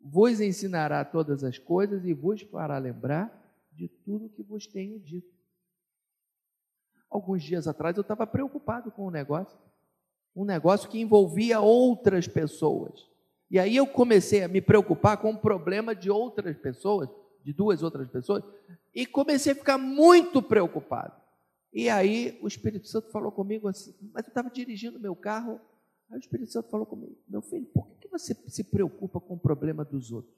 Vos 0.00 0.40
ensinará 0.40 1.04
todas 1.04 1.44
as 1.44 1.58
coisas 1.58 2.04
e 2.04 2.12
vos 2.12 2.42
fará 2.42 2.76
lembrar 2.76 3.32
de 3.72 3.86
tudo 3.86 4.28
que 4.28 4.42
vos 4.42 4.66
tenho 4.66 4.98
dito. 4.98 5.32
Alguns 7.08 7.44
dias 7.44 7.68
atrás 7.68 7.96
eu 7.96 8.00
estava 8.00 8.26
preocupado 8.26 8.90
com 8.90 9.06
um 9.06 9.10
negócio, 9.10 9.56
um 10.34 10.44
negócio 10.44 10.90
que 10.90 11.00
envolvia 11.00 11.60
outras 11.60 12.26
pessoas. 12.26 13.08
E 13.48 13.56
aí 13.56 13.76
eu 13.76 13.86
comecei 13.86 14.42
a 14.42 14.48
me 14.48 14.60
preocupar 14.60 15.18
com 15.18 15.30
o 15.30 15.38
problema 15.38 15.94
de 15.94 16.10
outras 16.10 16.56
pessoas, 16.56 17.08
de 17.44 17.52
duas 17.52 17.80
outras 17.80 18.10
pessoas, 18.10 18.42
e 18.92 19.06
comecei 19.06 19.52
a 19.52 19.56
ficar 19.56 19.78
muito 19.78 20.42
preocupado. 20.42 21.23
E 21.74 21.90
aí 21.90 22.38
o 22.40 22.46
Espírito 22.46 22.86
Santo 22.86 23.10
falou 23.10 23.30
comigo 23.30 23.68
assim, 23.68 23.94
mas 24.12 24.24
eu 24.24 24.28
estava 24.28 24.48
dirigindo 24.48 24.98
meu 24.98 25.14
carro, 25.14 25.60
Aí 26.10 26.18
o 26.18 26.20
Espírito 26.20 26.50
Santo 26.50 26.70
falou 26.70 26.86
comigo: 26.86 27.16
Meu 27.28 27.42
filho, 27.42 27.66
por 27.66 27.88
que 27.96 28.08
você 28.08 28.34
se 28.48 28.64
preocupa 28.64 29.20
com 29.20 29.34
o 29.34 29.38
problema 29.38 29.84
dos 29.84 30.12
outros? 30.12 30.34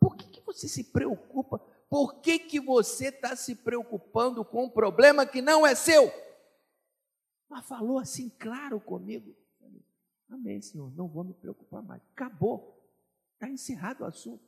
Por 0.00 0.16
que, 0.16 0.28
que 0.28 0.40
você 0.40 0.68
se 0.68 0.84
preocupa? 0.84 1.58
Por 1.88 2.20
que, 2.20 2.38
que 2.38 2.60
você 2.60 3.08
está 3.08 3.36
se 3.36 3.54
preocupando 3.54 4.44
com 4.44 4.64
um 4.64 4.70
problema 4.70 5.26
que 5.26 5.40
não 5.40 5.66
é 5.66 5.74
seu? 5.74 6.10
Mas 7.48 7.66
falou 7.66 7.98
assim 7.98 8.28
claro 8.28 8.80
comigo. 8.80 9.34
Amém, 10.28 10.60
Senhor, 10.60 10.90
não 10.96 11.06
vou 11.06 11.22
me 11.22 11.34
preocupar 11.34 11.82
mais. 11.82 12.02
Acabou. 12.12 12.82
Está 13.34 13.48
encerrado 13.48 14.00
o 14.00 14.04
assunto. 14.04 14.44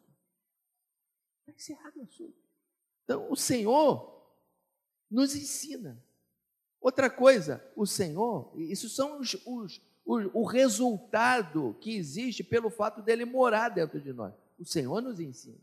Está 1.40 1.52
encerrado 1.52 2.00
o 2.00 2.02
assunto. 2.02 2.36
Então, 3.04 3.30
o 3.30 3.36
Senhor 3.36 4.17
nos 5.10 5.34
ensina. 5.34 6.02
Outra 6.80 7.10
coisa, 7.10 7.64
o 7.74 7.86
Senhor, 7.86 8.52
isso 8.56 8.88
são 8.88 9.20
os, 9.20 9.34
os, 9.46 9.80
os, 10.06 10.30
o 10.32 10.44
resultado 10.44 11.76
que 11.80 11.96
existe 11.96 12.44
pelo 12.44 12.70
fato 12.70 13.02
dele 13.02 13.24
morar 13.24 13.68
dentro 13.68 14.00
de 14.00 14.12
nós. 14.12 14.32
O 14.58 14.64
Senhor 14.64 15.00
nos 15.00 15.18
ensina. 15.18 15.58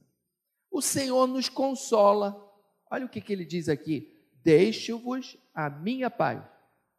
O 0.70 0.82
Senhor 0.82 1.26
nos 1.28 1.48
consola. 1.48 2.42
Olha 2.90 3.06
o 3.06 3.10
que, 3.10 3.22
que 3.22 3.32
ele 3.32 3.46
diz 3.46 3.70
aqui: 3.70 4.14
Deixo-vos 4.44 5.38
a 5.54 5.70
minha 5.70 6.10
paz. 6.10 6.44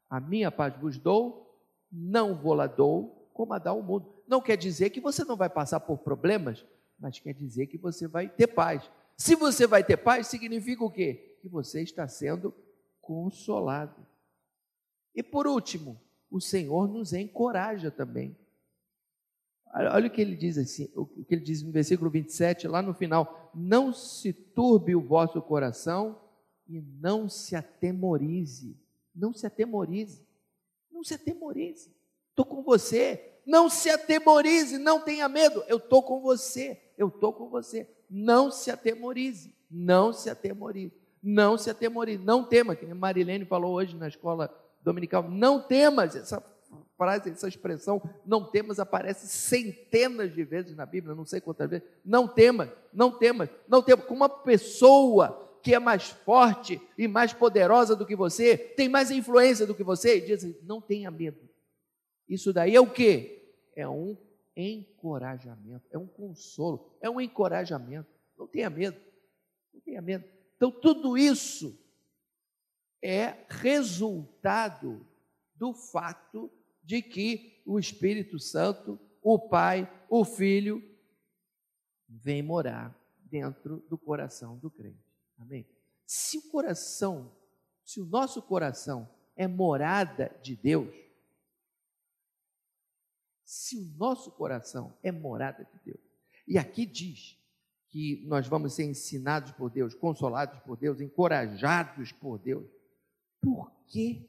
A 0.09 0.20
minha 0.20 0.50
paz 0.50 0.74
vos 0.80 0.96
dou, 0.96 1.61
não 1.90 2.35
vou 2.35 2.54
lá 2.54 2.66
dou, 2.66 3.28
como 3.32 3.52
a 3.52 3.59
dá 3.59 3.72
o 3.72 3.82
mundo. 3.82 4.14
Não 4.26 4.40
quer 4.40 4.56
dizer 4.56 4.90
que 4.90 5.00
você 5.00 5.24
não 5.24 5.37
vai 5.37 5.48
passar 5.48 5.80
por 5.80 5.98
problemas, 5.98 6.64
mas 6.98 7.18
quer 7.18 7.35
dizer 7.35 7.66
que 7.66 7.76
você 7.76 8.09
vai 8.09 8.28
ter 8.28 8.46
paz. 8.46 8.90
Se 9.16 9.35
você 9.35 9.66
vai 9.66 9.82
ter 9.85 9.96
paz, 9.96 10.26
significa 10.26 10.85
o 10.85 10.90
quê? 10.90 11.26
Que 11.46 11.52
você 11.52 11.80
está 11.80 12.09
sendo 12.09 12.52
consolado. 13.00 14.04
E 15.14 15.22
por 15.22 15.46
último, 15.46 15.96
o 16.28 16.40
Senhor 16.40 16.88
nos 16.88 17.12
encoraja 17.12 17.88
também. 17.88 18.37
Olha 19.72 20.09
o 20.09 20.11
que 20.11 20.20
ele 20.20 20.35
diz 20.35 20.59
assim, 20.59 20.90
o 20.96 21.06
que 21.06 21.32
ele 21.32 21.44
diz 21.44 21.62
no 21.62 21.70
versículo 21.70 22.11
27, 22.11 22.66
lá 22.66 22.82
no 22.82 22.92
final: 22.92 23.52
Não 23.54 23.92
se 23.92 24.32
turbe 24.32 24.96
o 24.96 25.00
vosso 25.00 25.40
coração 25.40 26.20
e 26.66 26.80
não 26.80 27.28
se 27.28 27.54
atemorize. 27.54 28.76
Não 29.14 29.32
se 29.32 29.46
atemorize. 29.46 30.26
Não 30.90 31.04
se 31.04 31.14
atemorize. 31.14 31.94
Estou 32.30 32.44
com 32.44 32.61
você. 32.64 33.38
Não 33.46 33.70
se 33.70 33.88
atemorize, 33.88 34.78
não 34.78 35.00
tenha 35.00 35.28
medo. 35.28 35.62
Eu 35.68 35.76
estou 35.76 36.02
com 36.02 36.20
você. 36.20 36.82
Eu 36.98 37.06
estou 37.06 37.32
com 37.32 37.48
você. 37.48 37.88
Não 38.11 38.50
se 38.50 38.68
atemorize. 38.68 39.54
Não 39.70 40.12
se 40.12 40.28
atemorize. 40.28 41.06
Não 41.29 41.59
se 41.59 41.69
atemorize. 41.69 42.23
Não 42.23 42.45
tema, 42.45 42.77
que 42.77 42.87
Marilene 42.87 43.45
falou 43.45 43.75
hoje 43.75 43.97
na 43.97 44.07
escola 44.07 44.49
dominical. 44.81 45.29
Não 45.29 45.61
temas. 45.61 46.15
Essa 46.15 46.41
frase, 46.97 47.31
essa 47.31 47.49
expressão, 47.49 48.01
não 48.25 48.45
temas, 48.45 48.79
aparece 48.79 49.27
centenas 49.27 50.33
de 50.33 50.45
vezes 50.45 50.77
na 50.77 50.87
Bíblia, 50.87 51.17
não 51.17 51.27
sei 51.27 51.41
quantas 51.41 51.69
vezes. 51.69 51.89
Não 52.05 52.29
temas, 52.29 52.71
não 52.93 53.11
temas, 53.11 53.51
não 53.67 53.83
temas. 53.83 54.05
Com 54.05 54.15
uma 54.15 54.29
pessoa 54.29 55.59
que 55.65 55.75
é 55.75 55.81
mais 55.81 56.11
forte 56.11 56.81
e 56.97 57.09
mais 57.09 57.33
poderosa 57.33 57.97
do 57.97 58.07
que 58.07 58.15
você, 58.15 58.57
tem 58.57 58.89
mais 58.89 59.11
influência 59.11 59.67
do 59.67 59.75
que 59.75 59.83
você, 59.83 60.19
e 60.19 60.21
diz: 60.21 60.45
assim, 60.45 60.57
não 60.62 60.81
tenha 60.81 61.11
medo. 61.11 61.41
Isso 62.29 62.53
daí 62.53 62.77
é 62.77 62.81
o 62.81 62.89
que? 62.89 63.53
É 63.75 63.89
um 63.89 64.17
encorajamento, 64.57 65.85
é 65.91 65.99
um 65.99 66.07
consolo, 66.07 66.97
é 67.01 67.11
um 67.11 67.21
encorajamento. 67.21 68.07
Não 68.39 68.47
tenha 68.47 68.71
medo, 68.71 68.97
não 69.75 69.81
tenha 69.81 70.01
medo. 70.01 70.36
Então, 70.57 70.71
tudo 70.71 71.19
isso 71.19 71.79
é 73.03 73.45
resultado 73.49 75.07
do 75.55 75.73
fato 75.73 76.51
de 76.83 77.03
que 77.03 77.62
o 77.66 77.79
Espírito 77.79 78.38
Santo, 78.38 78.99
o 79.23 79.38
Pai, 79.38 79.90
o 80.09 80.25
Filho, 80.25 80.83
vem 82.09 82.42
morar 82.42 82.97
dentro 83.19 83.81
do 83.88 83.99
coração 83.99 84.57
do 84.59 84.71
crente. 84.71 85.05
Amém? 85.38 85.66
Se 86.07 86.38
o 86.38 86.51
coração, 86.51 87.37
se 87.85 88.01
o 88.01 88.07
nosso 88.07 88.40
coração 88.40 89.09
é 89.35 89.47
morada 89.47 90.35
de 90.42 90.57
Deus, 90.57 90.95
se 93.45 93.77
o 93.77 93.85
nosso 93.97 94.31
coração 94.33 94.97
é 95.03 95.12
morada 95.12 95.64
de 95.64 95.79
Deus, 95.85 96.01
e 96.47 96.57
aqui 96.57 96.87
diz 96.87 97.37
que 97.96 98.22
nós 98.26 98.46
vamos 98.46 98.74
ser 98.74 98.85
ensinados 98.85 99.52
por 99.52 99.70
Deus, 99.70 99.94
consolados 99.94 100.59
por 100.61 100.76
Deus, 100.76 101.00
encorajados 101.00 102.12
por 102.12 102.38
Deus, 102.38 102.70
por 103.40 103.72
que 103.87 104.28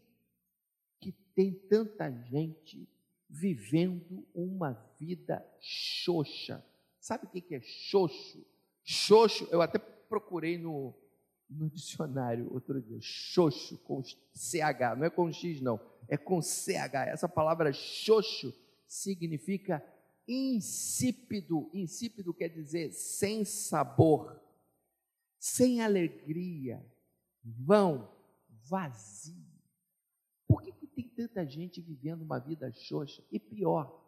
tem 1.35 1.51
tanta 1.51 2.09
gente 2.09 2.89
vivendo 3.29 4.25
uma 4.33 4.71
vida 4.97 5.45
xoxa. 5.59 6.65
Sabe 6.97 7.25
o 7.25 7.29
que 7.29 7.55
é 7.55 7.59
xoxo? 7.59 8.41
Xoxo, 8.85 9.45
eu 9.51 9.61
até 9.61 9.77
procurei 9.77 10.57
no, 10.57 10.95
no 11.49 11.69
dicionário 11.69 12.49
outro 12.53 12.81
dia. 12.81 12.99
Xoxo 13.01 13.77
com 13.79 14.01
CH, 14.01 14.95
não 14.97 15.03
é 15.03 15.09
com 15.09 15.29
X, 15.29 15.59
não, 15.59 15.77
é 16.07 16.15
com 16.15 16.41
CH. 16.41 17.09
Essa 17.09 17.27
palavra 17.27 17.73
xoxo 17.73 18.57
significa 18.87 19.83
insípido. 20.27 21.69
Insípido 21.73 22.33
quer 22.33 22.49
dizer 22.49 22.91
sem 22.91 23.45
sabor, 23.45 24.41
sem 25.39 25.81
alegria, 25.81 26.85
vão, 27.43 28.11
vazio 28.69 29.47
tanta 31.17 31.43
gente 31.43 31.81
vivendo 31.81 32.21
uma 32.21 32.37
vida 32.37 32.71
xoxa? 32.71 33.23
E 33.31 33.39
pior, 33.39 34.07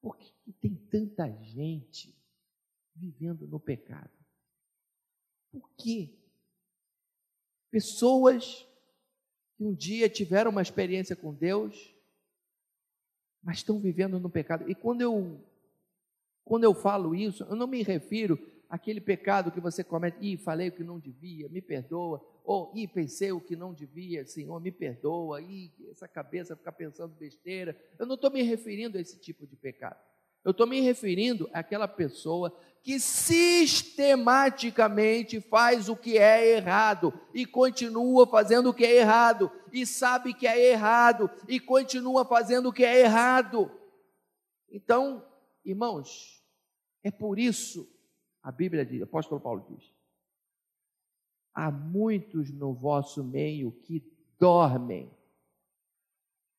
por 0.00 0.16
que 0.16 0.32
tem 0.54 0.74
tanta 0.74 1.30
gente 1.42 2.18
vivendo 2.94 3.46
no 3.46 3.60
pecado? 3.60 4.10
Por 5.52 5.70
quê? 5.76 6.18
Pessoas 7.70 8.66
que 9.54 9.64
um 9.64 9.74
dia 9.74 10.08
tiveram 10.08 10.50
uma 10.50 10.62
experiência 10.62 11.14
com 11.14 11.34
Deus, 11.34 11.94
mas 13.42 13.58
estão 13.58 13.78
vivendo 13.78 14.18
no 14.18 14.30
pecado. 14.30 14.68
E 14.70 14.74
quando 14.74 15.02
eu 15.02 15.45
quando 16.46 16.62
eu 16.62 16.72
falo 16.72 17.12
isso, 17.12 17.44
eu 17.50 17.56
não 17.56 17.66
me 17.66 17.82
refiro 17.82 18.38
àquele 18.70 19.00
pecado 19.00 19.50
que 19.50 19.58
você 19.60 19.82
comete, 19.82 20.18
e 20.20 20.36
falei 20.36 20.68
o 20.68 20.72
que 20.72 20.84
não 20.84 20.96
devia, 20.96 21.48
me 21.48 21.60
perdoa, 21.60 22.24
ou, 22.44 22.70
ih, 22.72 22.86
pensei 22.86 23.32
o 23.32 23.40
que 23.40 23.56
não 23.56 23.74
devia, 23.74 24.24
Senhor, 24.24 24.60
me 24.60 24.70
perdoa, 24.70 25.42
ih, 25.42 25.72
essa 25.90 26.06
cabeça 26.06 26.54
ficar 26.54 26.70
pensando 26.70 27.16
besteira. 27.16 27.76
Eu 27.98 28.06
não 28.06 28.14
estou 28.14 28.30
me 28.30 28.42
referindo 28.42 28.96
a 28.96 29.00
esse 29.00 29.18
tipo 29.18 29.44
de 29.44 29.56
pecado. 29.56 29.98
Eu 30.44 30.52
estou 30.52 30.68
me 30.68 30.80
referindo 30.80 31.50
àquela 31.52 31.88
pessoa 31.88 32.56
que 32.80 33.00
sistematicamente 33.00 35.40
faz 35.40 35.88
o 35.88 35.96
que 35.96 36.16
é 36.16 36.54
errado 36.54 37.12
e 37.34 37.44
continua 37.44 38.24
fazendo 38.28 38.70
o 38.70 38.74
que 38.74 38.84
é 38.84 38.98
errado, 38.98 39.50
e 39.72 39.84
sabe 39.84 40.32
que 40.32 40.46
é 40.46 40.70
errado 40.70 41.28
e 41.48 41.58
continua 41.58 42.24
fazendo 42.24 42.68
o 42.68 42.72
que 42.72 42.84
é 42.84 43.00
errado. 43.00 43.68
Então, 44.70 45.26
irmãos, 45.64 46.35
é 47.06 47.10
por 47.12 47.38
isso, 47.38 47.88
a 48.42 48.50
Bíblia 48.50 48.84
diz, 48.84 49.00
o 49.00 49.04
apóstolo 49.04 49.40
Paulo 49.40 49.64
diz, 49.68 49.94
há 51.54 51.70
muitos 51.70 52.50
no 52.50 52.74
vosso 52.74 53.22
meio 53.22 53.70
que 53.70 54.02
dormem. 54.40 55.08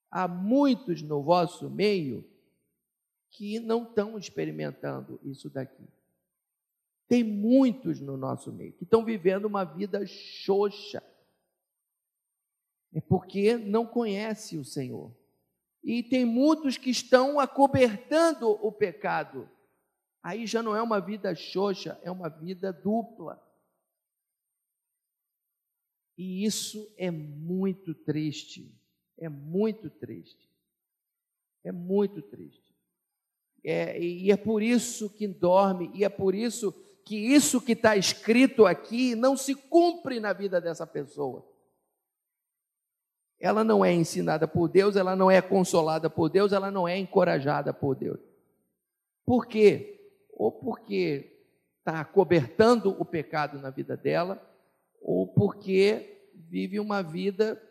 Há 0.09 0.25
muitos 0.25 1.01
no 1.01 1.21
vosso 1.21 1.69
meio 1.69 2.25
que 3.29 3.59
não 3.59 3.83
estão 3.83 4.17
experimentando 4.17 5.19
isso 5.21 5.49
daqui. 5.49 5.83
Tem 7.09 7.25
muitos 7.25 7.99
no 7.99 8.15
nosso 8.15 8.49
meio 8.53 8.71
que 8.71 8.85
estão 8.85 9.03
vivendo 9.03 9.43
uma 9.43 9.65
vida 9.65 10.07
xoxa. 10.07 11.03
É 12.93 13.01
porque 13.01 13.57
não 13.57 13.85
conhece 13.85 14.57
o 14.57 14.63
Senhor. 14.63 15.13
E 15.83 16.01
tem 16.01 16.23
muitos 16.23 16.77
que 16.77 16.89
estão 16.89 17.37
acobertando 17.37 18.49
o 18.65 18.71
pecado. 18.71 19.49
Aí 20.27 20.45
já 20.45 20.61
não 20.61 20.75
é 20.75 20.81
uma 20.81 20.99
vida 20.99 21.33
xoxa, 21.33 21.97
é 22.03 22.11
uma 22.11 22.27
vida 22.27 22.73
dupla. 22.73 23.41
E 26.17 26.43
isso 26.43 26.93
é 26.97 27.09
muito 27.09 27.95
triste. 27.95 28.77
É 29.17 29.29
muito 29.29 29.89
triste. 29.89 30.51
É 31.63 31.71
muito 31.71 32.21
triste. 32.21 32.75
É, 33.63 33.97
e 34.03 34.29
é 34.29 34.35
por 34.35 34.61
isso 34.61 35.09
que 35.09 35.29
dorme, 35.29 35.89
e 35.93 36.03
é 36.03 36.09
por 36.09 36.35
isso 36.35 36.73
que 37.05 37.15
isso 37.15 37.61
que 37.61 37.71
está 37.71 37.95
escrito 37.95 38.65
aqui 38.65 39.15
não 39.15 39.37
se 39.37 39.55
cumpre 39.55 40.19
na 40.19 40.33
vida 40.33 40.59
dessa 40.59 40.85
pessoa. 40.85 41.49
Ela 43.39 43.63
não 43.63 43.85
é 43.85 43.93
ensinada 43.93 44.45
por 44.45 44.67
Deus, 44.67 44.97
ela 44.97 45.15
não 45.15 45.31
é 45.31 45.41
consolada 45.41 46.09
por 46.09 46.27
Deus, 46.27 46.51
ela 46.51 46.69
não 46.69 46.85
é 46.85 46.97
encorajada 46.97 47.73
por 47.73 47.95
Deus. 47.95 48.19
Por 49.25 49.47
quê? 49.47 49.96
Ou 50.37 50.51
porque 50.51 51.41
está 51.79 52.05
cobertando 52.05 52.95
o 52.99 53.03
pecado 53.03 53.59
na 53.59 53.71
vida 53.71 53.97
dela, 53.97 54.39
ou 55.01 55.25
porque 55.25 56.29
vive 56.49 56.79
uma 56.79 57.01
vida 57.01 57.61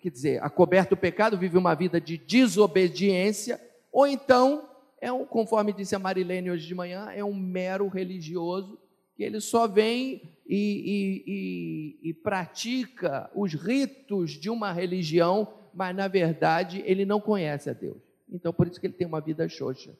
quer 0.00 0.10
dizer, 0.10 0.42
acoberto 0.42 0.92
o 0.92 0.96
pecado, 0.96 1.36
vive 1.36 1.58
uma 1.58 1.74
vida 1.74 2.00
de 2.00 2.16
desobediência, 2.16 3.60
ou 3.92 4.06
então 4.06 4.68
é 5.00 5.12
um, 5.12 5.24
conforme 5.26 5.72
disse 5.72 5.94
a 5.94 5.98
Marilene 5.98 6.50
hoje 6.50 6.66
de 6.66 6.74
manhã, 6.74 7.10
é 7.12 7.24
um 7.24 7.34
mero 7.34 7.88
religioso 7.88 8.78
que 9.14 9.22
ele 9.22 9.40
só 9.40 9.66
vem 9.66 10.22
e, 10.46 10.56
e, 10.56 11.24
e, 11.26 12.10
e 12.10 12.14
pratica 12.14 13.30
os 13.34 13.52
ritos 13.52 14.30
de 14.30 14.48
uma 14.48 14.72
religião, 14.72 15.52
mas 15.74 15.94
na 15.94 16.08
verdade 16.08 16.82
ele 16.86 17.04
não 17.04 17.20
conhece 17.20 17.68
a 17.68 17.72
Deus. 17.72 17.98
Então 18.30 18.52
por 18.52 18.66
isso 18.66 18.80
que 18.80 18.86
ele 18.86 18.94
tem 18.94 19.06
uma 19.06 19.20
vida 19.20 19.48
xoxa. 19.48 19.96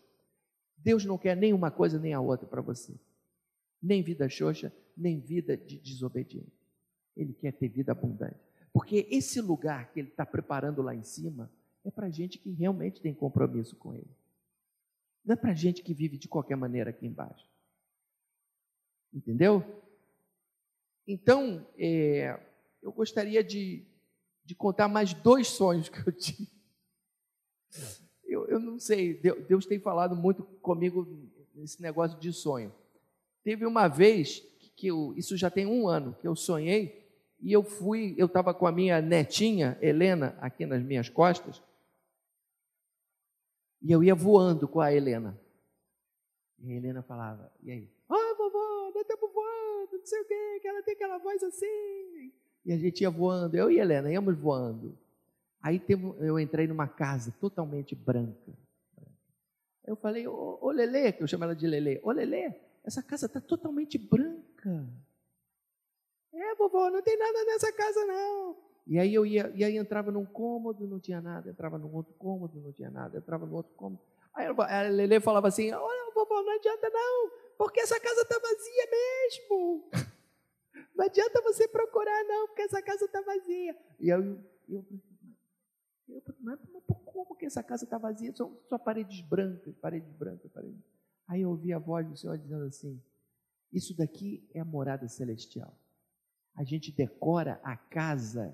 Deus 0.88 1.04
não 1.04 1.18
quer 1.18 1.36
nem 1.36 1.52
uma 1.52 1.70
coisa 1.70 1.98
nem 1.98 2.14
a 2.14 2.20
outra 2.20 2.46
para 2.46 2.62
você. 2.62 2.98
Nem 3.82 4.02
vida 4.02 4.26
xoxa, 4.26 4.72
nem 4.96 5.20
vida 5.20 5.54
de 5.54 5.78
desobediência. 5.78 6.66
Ele 7.14 7.34
quer 7.34 7.52
ter 7.52 7.68
vida 7.68 7.92
abundante. 7.92 8.40
Porque 8.72 9.06
esse 9.10 9.38
lugar 9.38 9.92
que 9.92 10.00
ele 10.00 10.08
está 10.08 10.24
preparando 10.24 10.80
lá 10.80 10.94
em 10.94 11.02
cima 11.02 11.52
é 11.84 11.90
para 11.90 12.08
gente 12.08 12.38
que 12.38 12.52
realmente 12.52 13.02
tem 13.02 13.12
compromisso 13.12 13.76
com 13.76 13.94
ele. 13.94 14.08
Não 15.22 15.34
é 15.34 15.36
para 15.36 15.52
gente 15.52 15.82
que 15.82 15.92
vive 15.92 16.16
de 16.16 16.26
qualquer 16.26 16.56
maneira 16.56 16.88
aqui 16.88 17.06
embaixo. 17.06 17.46
Entendeu? 19.12 19.62
Então, 21.06 21.68
é, 21.76 22.40
eu 22.80 22.90
gostaria 22.92 23.44
de, 23.44 23.84
de 24.42 24.54
contar 24.54 24.88
mais 24.88 25.12
dois 25.12 25.48
sonhos 25.48 25.90
que 25.90 25.98
eu 25.98 26.10
tive. 26.10 26.48
Não 28.78 28.80
sei, 28.80 29.14
Deus 29.48 29.66
tem 29.66 29.80
falado 29.80 30.14
muito 30.14 30.44
comigo 30.62 31.04
nesse 31.52 31.82
negócio 31.82 32.16
de 32.20 32.32
sonho. 32.32 32.72
Teve 33.42 33.66
uma 33.66 33.88
vez 33.88 34.38
que 34.76 34.86
eu, 34.86 35.12
isso 35.16 35.36
já 35.36 35.50
tem 35.50 35.66
um 35.66 35.88
ano, 35.88 36.16
que 36.20 36.28
eu 36.28 36.36
sonhei 36.36 37.04
e 37.40 37.52
eu 37.52 37.64
fui, 37.64 38.14
eu 38.16 38.26
estava 38.26 38.54
com 38.54 38.68
a 38.68 38.70
minha 38.70 39.02
netinha, 39.02 39.76
Helena, 39.82 40.38
aqui 40.40 40.64
nas 40.64 40.80
minhas 40.80 41.08
costas, 41.08 41.60
e 43.82 43.90
eu 43.90 44.00
ia 44.04 44.14
voando 44.14 44.68
com 44.68 44.80
a 44.80 44.94
Helena. 44.94 45.36
E 46.60 46.70
a 46.70 46.76
Helena 46.76 47.02
falava, 47.02 47.52
e 47.60 47.72
aí? 47.72 47.90
Ah, 48.08 48.14
oh, 48.14 48.36
vovó, 48.36 48.92
nós 48.94 49.02
estamos 49.02 49.34
voando, 49.34 49.98
não 49.98 50.06
sei 50.06 50.20
o 50.20 50.24
quê, 50.24 50.60
que 50.62 50.68
ela 50.68 50.82
tem 50.84 50.94
aquela 50.94 51.18
voz 51.18 51.42
assim. 51.42 52.32
E 52.64 52.72
a 52.72 52.78
gente 52.78 53.00
ia 53.00 53.10
voando, 53.10 53.56
eu 53.56 53.72
e 53.72 53.80
a 53.80 53.82
Helena 53.82 54.08
íamos 54.08 54.38
voando. 54.38 54.96
Aí 55.60 55.82
eu 56.20 56.38
entrei 56.38 56.68
numa 56.68 56.86
casa 56.86 57.34
totalmente 57.40 57.96
branca. 57.96 58.56
Eu 59.88 59.96
falei, 59.96 60.28
ô, 60.28 60.58
ô 60.60 60.70
Lelê, 60.70 61.12
que 61.12 61.22
eu 61.22 61.26
chamo 61.26 61.44
ela 61.44 61.56
de 61.56 61.66
Lelê, 61.66 61.98
ô 62.02 62.10
Lelê, 62.10 62.52
essa 62.84 63.02
casa 63.02 63.24
está 63.24 63.40
totalmente 63.40 63.96
branca. 63.96 64.86
É, 66.30 66.54
vovó, 66.56 66.90
não 66.90 67.00
tem 67.00 67.16
nada 67.16 67.44
nessa 67.46 67.72
casa 67.72 68.04
não. 68.04 68.54
E 68.86 68.98
aí 68.98 69.14
eu 69.14 69.24
ia, 69.24 69.50
e 69.54 69.64
aí 69.64 69.78
entrava 69.78 70.10
num 70.12 70.26
cômodo, 70.26 70.86
não 70.86 71.00
tinha 71.00 71.22
nada, 71.22 71.50
entrava 71.50 71.78
num 71.78 71.94
outro 71.94 72.12
cômodo, 72.14 72.60
não 72.60 72.70
tinha 72.70 72.90
nada, 72.90 73.16
entrava 73.16 73.46
num 73.46 73.54
outro 73.54 73.72
cômodo. 73.74 74.02
Aí 74.34 74.46
a 74.46 74.82
Lele 74.82 75.20
falava 75.20 75.48
assim: 75.48 75.72
Olha, 75.72 76.12
vovó, 76.14 76.42
não 76.42 76.54
adianta 76.54 76.90
não, 76.90 77.30
porque 77.56 77.80
essa 77.80 77.98
casa 77.98 78.20
está 78.20 78.38
vazia 78.38 78.88
mesmo. 78.90 79.90
Não 80.94 81.04
adianta 81.04 81.40
você 81.42 81.68
procurar, 81.68 82.24
não, 82.24 82.48
porque 82.48 82.62
essa 82.62 82.82
casa 82.82 83.04
está 83.04 83.20
vazia. 83.20 83.76
E 84.00 84.08
eu, 84.08 84.20
eu, 84.68 84.84
eu, 86.08 86.22
mas 86.40 86.58
como 87.24 87.36
que 87.36 87.46
essa 87.46 87.62
casa 87.62 87.84
está 87.84 87.98
vazia? 87.98 88.34
São 88.34 88.56
só 88.68 88.78
paredes 88.78 89.20
brancas, 89.20 89.74
paredes 89.76 90.12
brancas, 90.12 90.50
paredes. 90.52 90.82
Aí 91.26 91.42
eu 91.42 91.50
ouvi 91.50 91.72
a 91.72 91.78
voz 91.78 92.06
do 92.06 92.16
Senhor 92.16 92.38
dizendo 92.38 92.64
assim: 92.64 93.02
Isso 93.72 93.96
daqui 93.96 94.48
é 94.54 94.60
a 94.60 94.64
morada 94.64 95.08
celestial 95.08 95.74
a 96.58 96.64
gente 96.64 96.90
decora 96.90 97.60
a 97.62 97.76
casa 97.76 98.52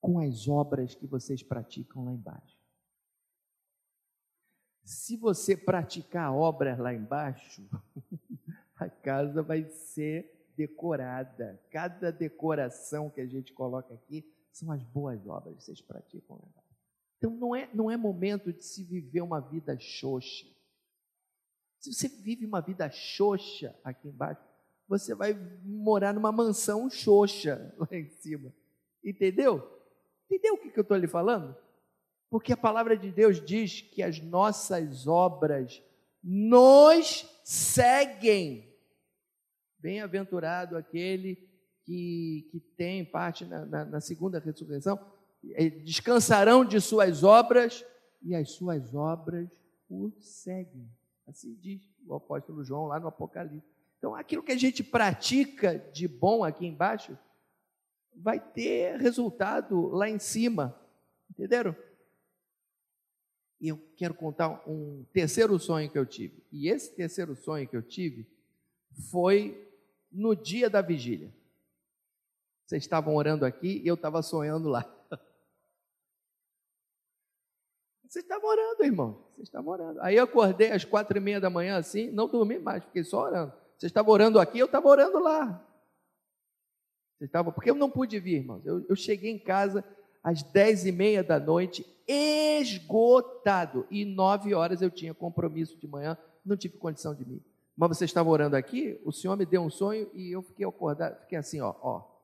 com 0.00 0.18
as 0.18 0.48
obras 0.48 0.96
que 0.96 1.06
vocês 1.06 1.44
praticam 1.44 2.04
lá 2.04 2.12
embaixo. 2.12 2.58
Se 4.82 5.16
você 5.16 5.56
praticar 5.56 6.34
obras 6.34 6.76
lá 6.76 6.92
embaixo, 6.92 7.62
a 8.74 8.90
casa 8.90 9.44
vai 9.44 9.64
ser 9.64 10.50
decorada. 10.56 11.62
Cada 11.70 12.10
decoração 12.10 13.08
que 13.08 13.20
a 13.20 13.26
gente 13.26 13.52
coloca 13.52 13.94
aqui 13.94 14.28
são 14.50 14.72
as 14.72 14.82
boas 14.82 15.24
obras 15.28 15.56
que 15.58 15.62
vocês 15.62 15.80
praticam 15.80 16.36
lá 16.36 16.42
embaixo. 16.48 16.63
Então 17.24 17.34
não 17.38 17.56
é, 17.56 17.70
não 17.72 17.90
é 17.90 17.96
momento 17.96 18.52
de 18.52 18.62
se 18.62 18.84
viver 18.84 19.22
uma 19.22 19.40
vida 19.40 19.78
xoxa. 19.80 20.46
Se 21.80 21.90
você 21.90 22.06
vive 22.06 22.44
uma 22.44 22.60
vida 22.60 22.90
xoxa 22.90 23.74
aqui 23.82 24.08
embaixo, 24.08 24.42
você 24.86 25.14
vai 25.14 25.32
morar 25.64 26.12
numa 26.12 26.30
mansão 26.30 26.90
xoxa 26.90 27.74
lá 27.80 27.88
em 27.92 28.10
cima. 28.10 28.54
Entendeu? 29.02 29.66
Entendeu 30.26 30.52
o 30.52 30.58
que, 30.58 30.78
eu 30.78 30.82
estou 30.82 30.98
lhe 30.98 31.08
falando? 31.08 31.56
Porque 32.28 32.52
a 32.52 32.58
palavra 32.58 32.94
de 32.94 33.10
Deus 33.10 33.42
diz 33.42 33.80
que 33.80 34.02
as 34.02 34.20
nossas 34.20 35.06
obras 35.06 35.82
nos 36.22 37.26
seguem. 37.42 38.70
Bem-aventurado 39.78 40.76
aquele 40.76 41.36
que, 41.86 42.50
que 42.50 42.60
tem 42.76 43.02
parte 43.02 43.46
na, 43.46 43.64
na, 43.64 43.84
na 43.86 44.00
segunda 44.02 44.38
ressurreição, 44.38 44.98
descansarão 45.84 46.64
de 46.64 46.80
suas 46.80 47.22
obras 47.22 47.84
e 48.22 48.34
as 48.34 48.50
suas 48.52 48.94
obras 48.94 49.48
o 49.88 50.10
seguem. 50.20 50.88
Assim 51.26 51.54
diz 51.54 51.82
o 52.06 52.14
apóstolo 52.14 52.64
João 52.64 52.86
lá 52.86 52.98
no 52.98 53.08
Apocalipse. 53.08 53.66
Então, 53.98 54.14
aquilo 54.14 54.42
que 54.42 54.52
a 54.52 54.58
gente 54.58 54.82
pratica 54.82 55.78
de 55.92 56.06
bom 56.06 56.44
aqui 56.44 56.66
embaixo 56.66 57.16
vai 58.14 58.38
ter 58.38 58.96
resultado 58.98 59.88
lá 59.88 60.08
em 60.08 60.18
cima. 60.18 60.78
Entenderam? 61.30 61.74
E 63.60 63.68
eu 63.68 63.78
quero 63.96 64.12
contar 64.12 64.62
um 64.68 65.04
terceiro 65.12 65.58
sonho 65.58 65.90
que 65.90 65.98
eu 65.98 66.04
tive. 66.04 66.44
E 66.52 66.68
esse 66.68 66.94
terceiro 66.94 67.34
sonho 67.34 67.66
que 67.66 67.76
eu 67.76 67.82
tive 67.82 68.26
foi 69.10 69.66
no 70.12 70.34
dia 70.34 70.68
da 70.68 70.82
vigília. 70.82 71.32
Vocês 72.66 72.82
estavam 72.82 73.16
orando 73.16 73.44
aqui 73.44 73.80
e 73.82 73.88
eu 73.88 73.94
estava 73.94 74.22
sonhando 74.22 74.68
lá. 74.68 74.82
Vocês 78.14 78.24
estavam 78.24 78.48
orando, 78.48 78.84
irmão. 78.84 79.18
Vocês 79.34 79.48
estavam 79.48 79.72
orando. 79.72 80.00
Aí 80.00 80.14
eu 80.14 80.22
acordei 80.22 80.70
às 80.70 80.84
quatro 80.84 81.18
e 81.18 81.20
meia 81.20 81.40
da 81.40 81.50
manhã 81.50 81.76
assim, 81.76 82.12
não 82.12 82.28
dormi 82.28 82.60
mais, 82.60 82.84
fiquei 82.84 83.02
só 83.02 83.24
orando. 83.24 83.52
Você 83.76 83.86
estava 83.86 84.08
orando 84.08 84.38
aqui, 84.38 84.56
eu 84.56 84.66
estava 84.66 84.86
orando 84.86 85.18
lá. 85.18 85.66
Você 87.18 87.24
estava, 87.24 87.50
porque 87.50 87.68
eu 87.68 87.74
não 87.74 87.90
pude 87.90 88.20
vir, 88.20 88.36
irmãos. 88.36 88.64
Eu, 88.64 88.86
eu 88.88 88.94
cheguei 88.94 89.32
em 89.32 89.38
casa 89.38 89.84
às 90.22 90.44
dez 90.44 90.86
e 90.86 90.92
meia 90.92 91.24
da 91.24 91.40
noite, 91.40 91.84
esgotado. 92.06 93.84
E 93.90 94.04
nove 94.04 94.54
horas 94.54 94.80
eu 94.80 94.92
tinha 94.92 95.12
compromisso 95.12 95.76
de 95.76 95.88
manhã, 95.88 96.16
não 96.46 96.56
tive 96.56 96.78
condição 96.78 97.16
de 97.16 97.24
vir. 97.24 97.42
Mas 97.76 97.98
você 97.98 98.04
estava 98.04 98.30
orando 98.30 98.54
aqui, 98.54 98.96
o 99.04 99.10
Senhor 99.10 99.36
me 99.36 99.44
deu 99.44 99.60
um 99.60 99.70
sonho 99.70 100.08
e 100.14 100.30
eu 100.30 100.40
fiquei 100.40 100.64
acordado, 100.64 101.18
fiquei 101.22 101.36
assim, 101.36 101.60
ó, 101.60 101.74
ó. 101.82 102.14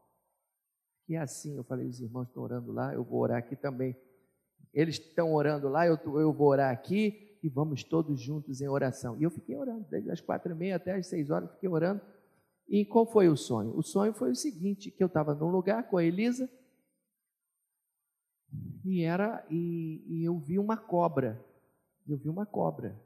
Assim, 1.20 1.56
eu 1.56 1.64
falei, 1.64 1.88
os 1.88 2.00
irmãos 2.00 2.28
estão 2.28 2.44
orando 2.44 2.70
lá, 2.70 2.94
eu 2.94 3.02
vou 3.02 3.18
orar 3.18 3.38
aqui 3.38 3.56
também. 3.56 3.96
Eles 4.72 4.96
estão 4.96 5.34
orando 5.34 5.68
lá, 5.68 5.86
eu, 5.86 5.98
eu 6.18 6.32
vou 6.32 6.48
orar 6.48 6.72
aqui 6.72 7.36
e 7.42 7.48
vamos 7.48 7.82
todos 7.82 8.20
juntos 8.20 8.60
em 8.60 8.68
oração. 8.68 9.16
E 9.18 9.22
eu 9.22 9.30
fiquei 9.30 9.56
orando, 9.56 9.86
desde 9.90 10.10
as 10.10 10.20
quatro 10.20 10.52
e 10.52 10.54
meia 10.54 10.76
até 10.76 10.94
as 10.94 11.06
seis 11.06 11.30
horas, 11.30 11.50
fiquei 11.52 11.68
orando. 11.68 12.00
E 12.68 12.84
qual 12.84 13.04
foi 13.04 13.28
o 13.28 13.36
sonho? 13.36 13.76
O 13.76 13.82
sonho 13.82 14.12
foi 14.12 14.30
o 14.30 14.36
seguinte, 14.36 14.90
que 14.90 15.02
eu 15.02 15.08
estava 15.08 15.34
num 15.34 15.50
lugar 15.50 15.88
com 15.88 15.96
a 15.96 16.04
Elisa, 16.04 16.48
e 18.84 19.02
era 19.02 19.44
e, 19.50 20.02
e, 20.06 20.24
eu 20.24 20.38
vi 20.38 20.58
uma 20.58 20.76
cobra. 20.76 21.44
Eu 22.06 22.16
vi 22.16 22.28
uma 22.28 22.46
cobra. 22.46 23.00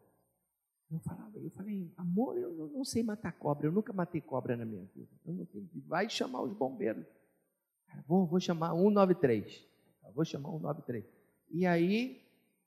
Eu 0.90 0.98
falava, 1.00 1.38
eu 1.38 1.50
falei, 1.50 1.90
amor, 1.96 2.37
eu 2.38 2.68
não 2.68 2.85
sei 2.85 3.03
matar 3.03 3.33
cobra, 3.33 3.66
eu 3.66 3.72
nunca 3.72 3.92
matei 3.92 4.20
cobra 4.20 4.57
na 4.57 4.64
minha 4.64 4.85
vida. 4.94 5.11
Não 5.24 5.44
tenho, 5.46 5.68
vai 5.87 6.09
chamar 6.09 6.42
os 6.42 6.53
bombeiros. 6.53 7.05
Vou, 8.07 8.27
vou 8.27 8.38
chamar 8.40 8.75
193. 8.75 9.67
Vou 10.15 10.25
chamar 10.25 10.50
193. 10.50 11.04
E 11.51 11.67
aí 11.67 12.25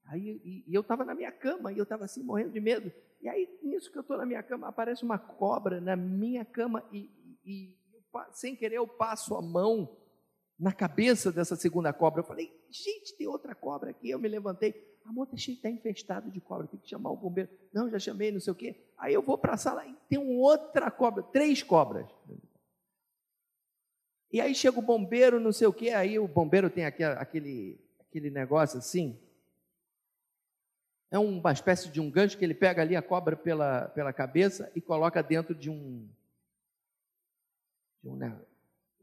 Aí 0.07 0.41
e, 0.43 0.63
e 0.67 0.73
eu 0.73 0.82
estava 0.82 1.03
na 1.03 1.13
minha 1.13 1.32
cama 1.32 1.71
e 1.71 1.78
eu 1.78 1.84
estava 1.84 2.05
assim 2.05 2.23
morrendo 2.23 2.51
de 2.51 2.59
medo. 2.59 2.91
E 3.21 3.28
aí, 3.28 3.59
nisso 3.63 3.91
que 3.91 3.97
eu 3.97 4.01
estou 4.01 4.17
na 4.17 4.25
minha 4.25 4.41
cama, 4.43 4.67
aparece 4.67 5.03
uma 5.03 5.17
cobra 5.17 5.82
na 5.82 5.95
minha 5.95 6.45
cama 6.45 6.84
e, 6.91 7.11
e, 7.45 7.78
sem 8.32 8.55
querer 8.55 8.78
eu 8.78 8.88
passo 8.88 9.36
a 9.36 9.41
mão 9.41 9.97
na 10.57 10.71
cabeça 10.71 11.32
dessa 11.32 11.55
segunda 11.55 11.91
cobra. 11.91 12.21
Eu 12.21 12.25
falei, 12.25 12.51
gente, 12.69 13.17
tem 13.17 13.28
outra 13.28 13.53
cobra 13.53 13.89
aqui. 13.89 14.09
Eu 14.09 14.19
me 14.19 14.28
levantei. 14.28 14.97
A 15.05 15.11
moto 15.11 15.36
está 15.36 15.69
infestado 15.69 16.30
de 16.32 16.41
cobra, 16.41 16.67
tem 16.67 16.80
que 16.80 16.89
chamar 16.89 17.11
o 17.11 17.17
bombeiro. 17.17 17.49
Não, 17.73 17.89
já 17.89 17.99
chamei, 17.99 18.32
não 18.32 18.39
sei 18.39 18.51
o 18.51 18.55
quê. 18.55 18.91
Aí 18.97 19.13
eu 19.13 19.21
vou 19.21 19.38
para 19.38 19.53
a 19.53 19.57
sala 19.57 19.86
e 19.86 19.95
tem 20.09 20.17
outra 20.17 20.91
cobra, 20.91 21.23
três 21.23 21.63
cobras. 21.63 22.07
E 24.32 24.41
aí 24.41 24.53
chega 24.53 24.78
o 24.80 24.82
bombeiro, 24.82 25.39
não 25.39 25.53
sei 25.53 25.67
o 25.67 25.73
quê. 25.73 25.89
Aí 25.89 26.19
o 26.19 26.28
bombeiro 26.28 26.69
tem 26.69 26.86
aquele, 26.86 27.13
aquele, 27.13 27.86
aquele 28.18 28.32
negócio 28.32 28.80
assim, 28.80 29.15
é 31.11 31.20
uma 31.20 31.51
espécie 31.51 31.89
de 31.89 32.01
um 32.01 32.09
gancho 32.09 32.38
que 32.38 32.43
ele 32.43 32.53
pega 32.53 32.82
ali 32.82 32.95
a 32.95 33.01
cobra 33.01 33.36
pela, 33.36 33.88
pela 33.89 34.11
cabeça 34.11 34.72
e 34.76 34.82
coloca 34.82 35.22
dentro 35.22 35.55
de 35.55 35.70
um. 35.70 36.05
De 38.03 38.09
um 38.09 38.15
né, 38.15 38.36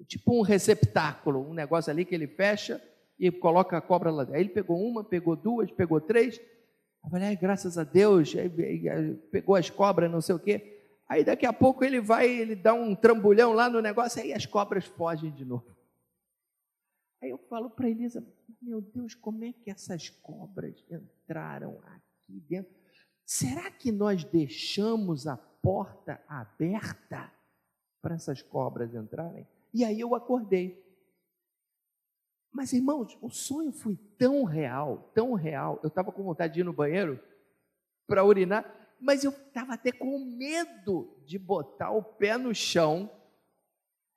tipo 0.07 0.37
um 0.37 0.43
receptáculo, 0.43 1.49
um 1.49 1.55
negócio 1.55 1.91
ali 1.91 2.05
que 2.05 2.15
ele 2.15 2.27
fecha 2.27 2.83
e 3.19 3.31
coloca 3.31 3.79
a 3.79 3.81
cobra 3.81 4.11
lá 4.11 4.25
dentro. 4.25 4.37
Aí 4.37 4.43
ele 4.43 4.51
pegou 4.51 4.79
uma, 4.85 5.03
pegou 5.03 5.37
duas, 5.37 5.71
pegou 5.71 6.01
três. 6.01 6.39
Eu 7.03 7.11
falei, 7.11 7.29
Ai, 7.29 7.37
graças 7.37 7.79
a 7.79 7.85
Deus, 7.85 8.35
pegou 9.31 9.55
as 9.55 9.71
cobras, 9.71 10.11
não 10.11 10.21
sei 10.21 10.35
o 10.35 10.39
quê. 10.39 10.83
Aí 11.09 11.23
daqui 11.23 11.47
a 11.47 11.53
pouco 11.53 11.85
ele 11.85 12.01
vai, 12.01 12.29
ele 12.29 12.57
dá 12.57 12.75
um 12.75 12.95
trambolhão 12.95 13.53
lá 13.53 13.71
no 13.71 13.81
negócio, 13.81 14.21
aí 14.21 14.33
as 14.33 14.45
cobras 14.45 14.85
fogem 14.85 15.31
de 15.31 15.45
novo. 15.45 15.74
Aí 17.25 17.31
eu 17.31 17.39
falo 17.39 17.70
para 17.70 17.89
Elisa, 17.89 18.22
meu 18.61 18.83
Deus, 18.83 19.14
como 19.14 19.45
é 19.45 19.53
que 19.55 19.70
essas 19.70 20.11
cobras 20.11 20.85
entraram 20.91 21.81
aqui 21.87 22.39
dentro? 22.41 22.70
Será 23.25 23.70
que 23.70 23.91
nós 23.91 24.25
deixamos 24.25 25.27
a 25.27 25.35
porta 25.35 26.22
aberta 26.29 27.33
para 28.03 28.14
essas 28.14 28.43
cobras 28.43 28.95
entrarem? 28.95 29.49
E 29.72 29.83
aí 29.87 29.99
eu 29.99 30.14
acordei. 30.14 30.85
Mas, 32.53 32.75
irmãos, 32.75 33.16
o 33.22 33.31
sonho 33.31 33.72
foi 33.72 33.97
tão 34.18 34.45
real, 34.45 35.11
tão 35.14 35.33
real. 35.33 35.81
Eu 35.83 35.89
estava 35.89 36.12
com 36.12 36.22
vontade 36.22 36.53
de 36.53 36.61
ir 36.61 36.64
no 36.64 36.75
banheiro 36.75 37.18
para 38.07 38.22
urinar, 38.22 38.97
mas 39.01 39.25
eu 39.25 39.31
estava 39.31 39.72
até 39.72 39.91
com 39.91 40.18
medo 40.18 41.18
de 41.25 41.39
botar 41.39 41.91
o 41.91 42.03
pé 42.03 42.37
no 42.37 42.55
chão, 42.55 43.11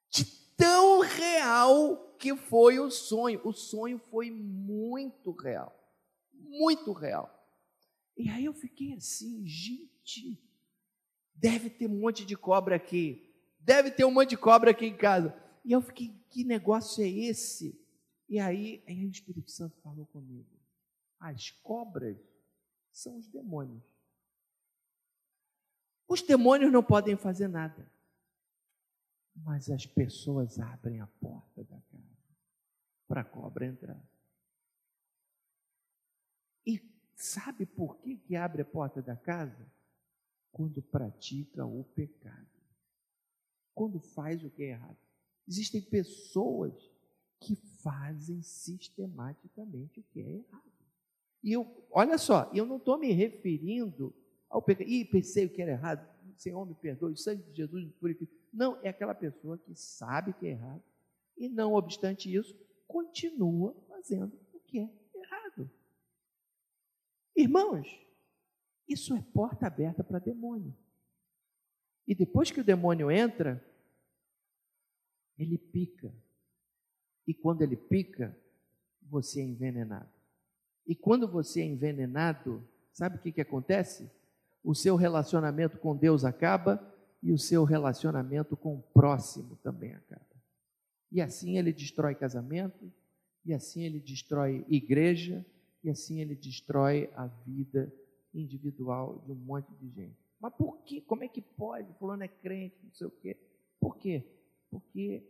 de 0.09 0.25
tão 0.57 0.99
real 0.99 2.15
que 2.17 2.35
foi 2.35 2.79
o 2.79 2.89
sonho. 2.89 3.39
O 3.45 3.53
sonho 3.53 3.99
foi 4.09 4.31
muito 4.31 5.31
real, 5.31 5.73
muito 6.33 6.91
real. 6.91 7.33
E 8.17 8.29
aí 8.29 8.45
eu 8.45 8.53
fiquei 8.53 8.93
assim, 8.93 9.45
gente, 9.47 10.41
deve 11.35 11.69
ter 11.69 11.87
um 11.87 11.99
monte 11.99 12.25
de 12.25 12.35
cobra 12.35 12.75
aqui, 12.75 13.31
deve 13.59 13.91
ter 13.91 14.03
um 14.03 14.11
monte 14.11 14.31
de 14.31 14.37
cobra 14.37 14.71
aqui 14.71 14.87
em 14.87 14.97
casa. 14.97 15.33
E 15.63 15.71
eu 15.71 15.81
fiquei, 15.81 16.11
que 16.29 16.43
negócio 16.43 17.03
é 17.03 17.07
esse? 17.07 17.79
E 18.27 18.39
aí, 18.39 18.83
aí 18.87 19.05
o 19.05 19.11
Espírito 19.11 19.51
Santo 19.51 19.77
falou 19.81 20.05
comigo: 20.07 20.49
as 21.19 21.51
cobras 21.51 22.17
são 22.91 23.17
os 23.17 23.27
demônios. 23.27 23.83
Os 26.07 26.21
demônios 26.21 26.71
não 26.71 26.81
podem 26.81 27.15
fazer 27.15 27.47
nada, 27.47 27.89
mas 29.43 29.69
as 29.69 29.85
pessoas 29.85 30.59
abrem 30.59 30.99
a 30.99 31.07
porta 31.07 31.63
da 31.63 31.79
casa 31.79 32.17
para 33.07 33.21
a 33.21 33.25
cobra 33.25 33.65
entrar. 33.65 34.01
E 36.65 36.81
sabe 37.15 37.65
por 37.65 37.97
que, 37.97 38.17
que 38.17 38.35
abre 38.35 38.61
a 38.61 38.65
porta 38.65 39.01
da 39.01 39.15
casa? 39.15 39.71
Quando 40.51 40.81
pratica 40.81 41.65
o 41.65 41.83
pecado, 41.83 42.49
quando 43.73 43.99
faz 43.99 44.43
o 44.43 44.49
que 44.49 44.63
é 44.63 44.69
errado. 44.69 44.97
Existem 45.47 45.81
pessoas 45.81 46.73
que 47.39 47.55
fazem 47.55 48.41
sistematicamente 48.41 49.99
o 49.99 50.03
que 50.03 50.19
é 50.19 50.29
errado. 50.37 50.71
E 51.43 51.53
eu, 51.53 51.87
olha 51.91 52.17
só, 52.17 52.51
eu 52.53 52.65
não 52.65 52.77
estou 52.77 52.97
me 52.97 53.11
referindo 53.11 54.13
ao 54.49 54.61
pecado. 54.61 54.89
Ih, 54.89 55.05
pensei 55.05 55.45
o 55.45 55.49
que 55.49 55.61
era 55.61 55.71
errado. 55.71 56.17
Senhor, 56.35 56.65
me 56.65 56.75
perdoe, 56.75 57.13
o 57.13 57.17
sangue 57.17 57.43
de 57.43 57.55
Jesus 57.55 57.85
me 57.85 57.91
purifica. 57.91 58.33
Não, 58.57 58.79
é 58.81 58.89
aquela 58.89 59.13
pessoa 59.13 59.55
que 59.59 59.75
sabe 59.75 60.33
que 60.33 60.47
é 60.47 60.49
errado 60.49 60.83
e, 61.37 61.47
não 61.47 61.75
obstante 61.75 62.33
isso, 62.33 62.59
continua 62.87 63.75
fazendo 63.87 64.35
o 64.51 64.59
que 64.61 64.79
é 64.79 64.89
errado. 65.13 65.69
Irmãos, 67.35 67.87
isso 68.89 69.15
é 69.15 69.21
porta 69.21 69.67
aberta 69.67 70.03
para 70.03 70.17
demônio. 70.17 70.75
E 72.07 72.15
depois 72.15 72.49
que 72.49 72.59
o 72.59 72.63
demônio 72.63 73.11
entra, 73.11 73.63
ele 75.37 75.59
pica. 75.59 76.11
E 77.27 77.35
quando 77.35 77.61
ele 77.61 77.77
pica, 77.77 78.35
você 79.03 79.39
é 79.39 79.43
envenenado. 79.43 80.09
E 80.87 80.95
quando 80.95 81.27
você 81.27 81.61
é 81.61 81.65
envenenado, 81.65 82.67
sabe 82.91 83.17
o 83.17 83.21
que, 83.21 83.31
que 83.31 83.41
acontece? 83.41 84.09
O 84.63 84.73
seu 84.73 84.95
relacionamento 84.95 85.77
com 85.77 85.95
Deus 85.95 86.25
acaba 86.25 86.96
e 87.21 87.31
o 87.31 87.37
seu 87.37 87.63
relacionamento 87.63 88.55
com 88.55 88.75
o 88.75 88.81
próximo 88.81 89.55
também 89.57 89.93
acaba. 89.93 90.25
E 91.11 91.21
assim 91.21 91.57
ele 91.57 91.73
destrói 91.73 92.15
casamento, 92.15 92.91
e 93.45 93.53
assim 93.53 93.83
ele 93.83 93.99
destrói 93.99 94.65
igreja, 94.67 95.45
e 95.83 95.89
assim 95.89 96.19
ele 96.19 96.35
destrói 96.35 97.09
a 97.15 97.27
vida 97.27 97.91
individual 98.33 99.23
de 99.25 99.31
um 99.31 99.35
monte 99.35 99.73
de 99.75 99.89
gente. 99.89 100.17
Mas 100.39 100.53
por 100.53 100.77
quê? 100.83 101.01
Como 101.01 101.23
é 101.23 101.27
que 101.27 101.41
pode? 101.41 101.91
Fulano 101.93 102.23
é 102.23 102.27
crente, 102.27 102.77
não 102.83 102.93
sei 102.93 103.07
o 103.07 103.11
quê. 103.11 103.37
Por 103.79 103.97
quê? 103.97 104.37
porque 104.69 105.23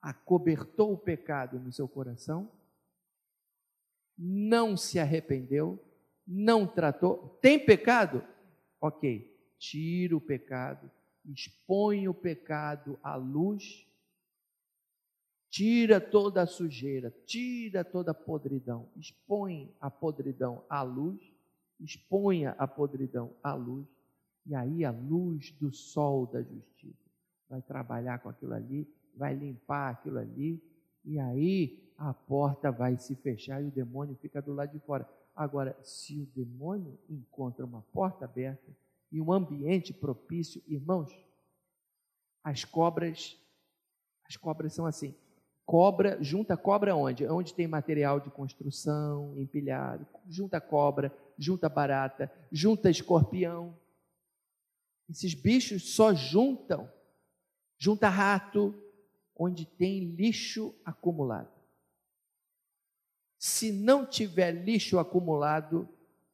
acobertou 0.00 0.92
o 0.92 0.98
pecado 0.98 1.58
no 1.58 1.72
seu 1.72 1.88
coração, 1.88 2.50
não 4.18 4.76
se 4.76 4.98
arrependeu, 4.98 5.82
não 6.26 6.66
tratou. 6.66 7.38
Tem 7.40 7.64
pecado? 7.64 8.24
Ok, 8.80 9.31
tira 9.62 10.16
o 10.16 10.20
pecado, 10.20 10.90
expõe 11.24 12.08
o 12.08 12.14
pecado 12.14 12.98
à 13.00 13.14
luz, 13.14 13.86
tira 15.48 16.00
toda 16.00 16.42
a 16.42 16.46
sujeira, 16.46 17.14
tira 17.24 17.84
toda 17.84 18.10
a 18.10 18.14
podridão, 18.14 18.88
expõe 18.96 19.72
a 19.80 19.88
podridão 19.88 20.64
à 20.68 20.82
luz, 20.82 21.22
exponha 21.78 22.56
a 22.58 22.66
podridão 22.66 23.36
à 23.40 23.54
luz, 23.54 23.86
e 24.44 24.52
aí 24.52 24.84
a 24.84 24.90
luz 24.90 25.52
do 25.52 25.72
sol 25.72 26.26
da 26.26 26.42
justiça 26.42 27.08
vai 27.48 27.62
trabalhar 27.62 28.18
com 28.18 28.30
aquilo 28.30 28.54
ali, 28.54 28.92
vai 29.14 29.32
limpar 29.32 29.92
aquilo 29.92 30.18
ali, 30.18 30.60
e 31.04 31.20
aí 31.20 31.80
a 31.96 32.12
porta 32.12 32.72
vai 32.72 32.96
se 32.96 33.14
fechar 33.14 33.62
e 33.62 33.68
o 33.68 33.70
demônio 33.70 34.16
fica 34.16 34.42
do 34.42 34.52
lado 34.52 34.72
de 34.72 34.80
fora. 34.80 35.08
Agora, 35.36 35.78
se 35.84 36.18
o 36.18 36.26
demônio 36.34 36.98
encontra 37.08 37.64
uma 37.64 37.82
porta 37.92 38.24
aberta 38.24 38.81
e 39.12 39.20
um 39.20 39.32
ambiente 39.32 39.92
propício, 39.92 40.62
irmãos, 40.66 41.12
as 42.42 42.64
cobras, 42.64 43.38
as 44.26 44.36
cobras 44.36 44.72
são 44.72 44.86
assim. 44.86 45.14
Cobra, 45.64 46.20
junta 46.20 46.56
cobra 46.56 46.96
onde? 46.96 47.26
Onde 47.28 47.54
tem 47.54 47.68
material 47.68 48.18
de 48.18 48.30
construção 48.30 49.38
empilhado, 49.38 50.06
junta 50.28 50.60
cobra, 50.60 51.16
junta 51.38 51.68
barata, 51.68 52.32
junta 52.50 52.90
escorpião. 52.90 53.78
Esses 55.08 55.34
bichos 55.34 55.94
só 55.94 56.12
juntam 56.12 56.90
junta 57.82 58.08
rato 58.08 58.72
onde 59.34 59.66
tem 59.66 60.14
lixo 60.14 60.72
acumulado. 60.84 61.50
Se 63.36 63.72
não 63.72 64.06
tiver 64.06 64.52
lixo 64.52 65.00
acumulado, 65.00 65.88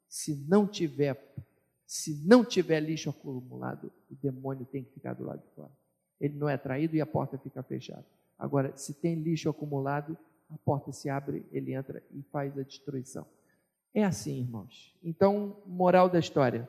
se 0.06 0.34
não 0.46 0.66
tiver 0.66 1.34
se 1.88 2.22
não 2.22 2.44
tiver 2.44 2.80
lixo 2.80 3.08
acumulado, 3.08 3.90
o 4.10 4.14
demônio 4.16 4.66
tem 4.66 4.84
que 4.84 4.92
ficar 4.92 5.14
do 5.14 5.24
lado 5.24 5.40
de 5.40 5.54
fora. 5.54 5.72
Ele 6.20 6.34
não 6.34 6.46
é 6.46 6.52
atraído 6.52 6.94
e 6.94 7.00
a 7.00 7.06
porta 7.06 7.38
fica 7.38 7.62
fechada. 7.62 8.04
Agora, 8.38 8.76
se 8.76 8.92
tem 8.92 9.14
lixo 9.14 9.48
acumulado, 9.48 10.14
a 10.50 10.58
porta 10.58 10.92
se 10.92 11.08
abre, 11.08 11.46
ele 11.50 11.72
entra 11.72 12.04
e 12.10 12.22
faz 12.24 12.58
a 12.58 12.62
destruição. 12.62 13.26
É 13.94 14.04
assim, 14.04 14.38
irmãos. 14.38 14.94
Então, 15.02 15.62
moral 15.64 16.10
da 16.10 16.18
história. 16.18 16.68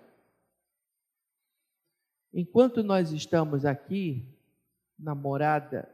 Enquanto 2.34 2.82
nós 2.82 3.12
estamos 3.12 3.66
aqui 3.66 4.26
na 4.98 5.14
morada 5.14 5.94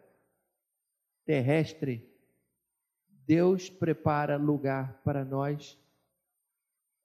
terrestre, 1.25 2.07
Deus 3.25 3.71
prepara 3.71 4.37
lugar 4.37 5.01
para 5.03 5.25
nós 5.25 5.79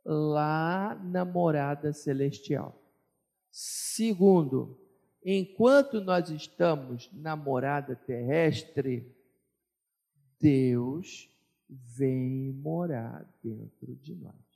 lá 0.05 0.95
na 1.05 1.25
morada 1.25 1.93
celestial. 1.93 2.81
Segundo, 3.51 4.79
enquanto 5.25 6.01
nós 6.01 6.31
estamos 6.31 7.11
na 7.13 7.37
morada 7.37 7.95
terrestre, 7.95 9.15
Deus 10.41 11.29
vem 11.69 12.53
morar 12.53 13.27
dentro 13.43 13.95
de 13.97 14.15
nós. 14.15 14.51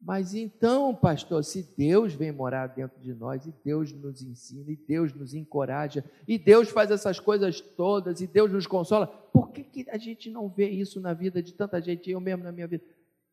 Mas 0.00 0.34
então, 0.34 0.94
pastor, 0.94 1.44
se 1.44 1.62
Deus 1.76 2.14
vem 2.14 2.32
morar 2.32 2.68
dentro 2.68 2.98
de 3.00 3.12
nós, 3.12 3.44
e 3.44 3.52
Deus 3.62 3.92
nos 3.92 4.22
ensina, 4.22 4.70
e 4.70 4.76
Deus 4.76 5.12
nos 5.12 5.34
encoraja, 5.34 6.02
e 6.26 6.38
Deus 6.38 6.70
faz 6.70 6.90
essas 6.90 7.20
coisas 7.20 7.60
todas, 7.60 8.22
e 8.22 8.26
Deus 8.26 8.50
nos 8.50 8.66
consola, 8.66 9.06
por 9.06 9.50
que, 9.50 9.62
que 9.62 9.90
a 9.90 9.98
gente 9.98 10.30
não 10.30 10.48
vê 10.48 10.70
isso 10.70 11.00
na 11.00 11.12
vida 11.12 11.42
de 11.42 11.52
tanta 11.52 11.82
gente, 11.82 12.10
eu 12.10 12.18
mesmo 12.18 12.44
na 12.44 12.50
minha 12.50 12.66
vida? 12.66 12.82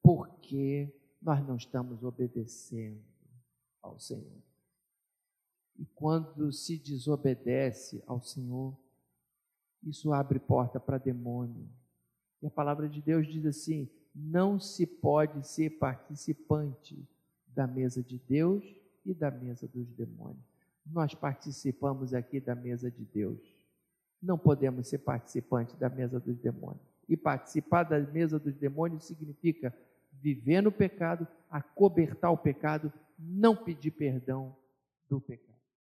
Porque 0.08 0.90
nós 1.22 1.46
não 1.46 1.58
estamos 1.58 2.02
obedecendo 2.02 3.04
ao 3.82 4.00
Senhor. 4.00 4.42
E 5.78 5.86
quando 5.88 6.50
se 6.54 6.78
desobedece 6.78 8.02
ao 8.08 8.22
Senhor, 8.22 8.74
isso 9.84 10.14
abre 10.14 10.40
porta 10.40 10.80
para 10.80 10.98
demônio. 10.98 11.68
E 12.42 12.48
a 12.48 12.50
palavra 12.50 12.88
de 12.88 13.02
Deus 13.02 13.28
diz 13.28 13.46
assim: 13.46 13.90
não 14.16 14.58
se 14.58 14.88
pode 14.88 15.46
ser 15.46 15.72
participante 15.72 16.98
da 17.48 17.68
mesa 17.68 18.02
de 18.02 18.18
Deus 18.18 18.64
e 19.06 19.14
da 19.14 19.30
mesa 19.30 19.68
dos 19.68 19.92
demônios. 19.92 20.42
Nós 20.86 21.14
participamos 21.14 22.14
aqui 22.14 22.40
da 22.40 22.56
mesa 22.56 22.90
de 22.90 23.04
Deus. 23.04 23.42
não 24.22 24.38
podemos 24.38 24.88
ser 24.88 25.00
participantes 25.00 25.76
da 25.76 25.90
mesa 25.90 26.18
dos 26.18 26.38
demônios. 26.38 26.88
E 27.10 27.18
participar 27.18 27.84
da 27.84 28.00
mesa 28.00 28.40
dos 28.40 28.56
demônios 28.56 29.04
significa 29.04 29.74
viver 30.22 30.62
no 30.62 30.72
pecado, 30.72 31.28
acobertar 31.50 32.32
o 32.32 32.38
pecado, 32.38 32.92
não 33.18 33.56
pedir 33.56 33.92
perdão 33.92 34.56
do 35.10 35.20
pecado. 35.20 35.47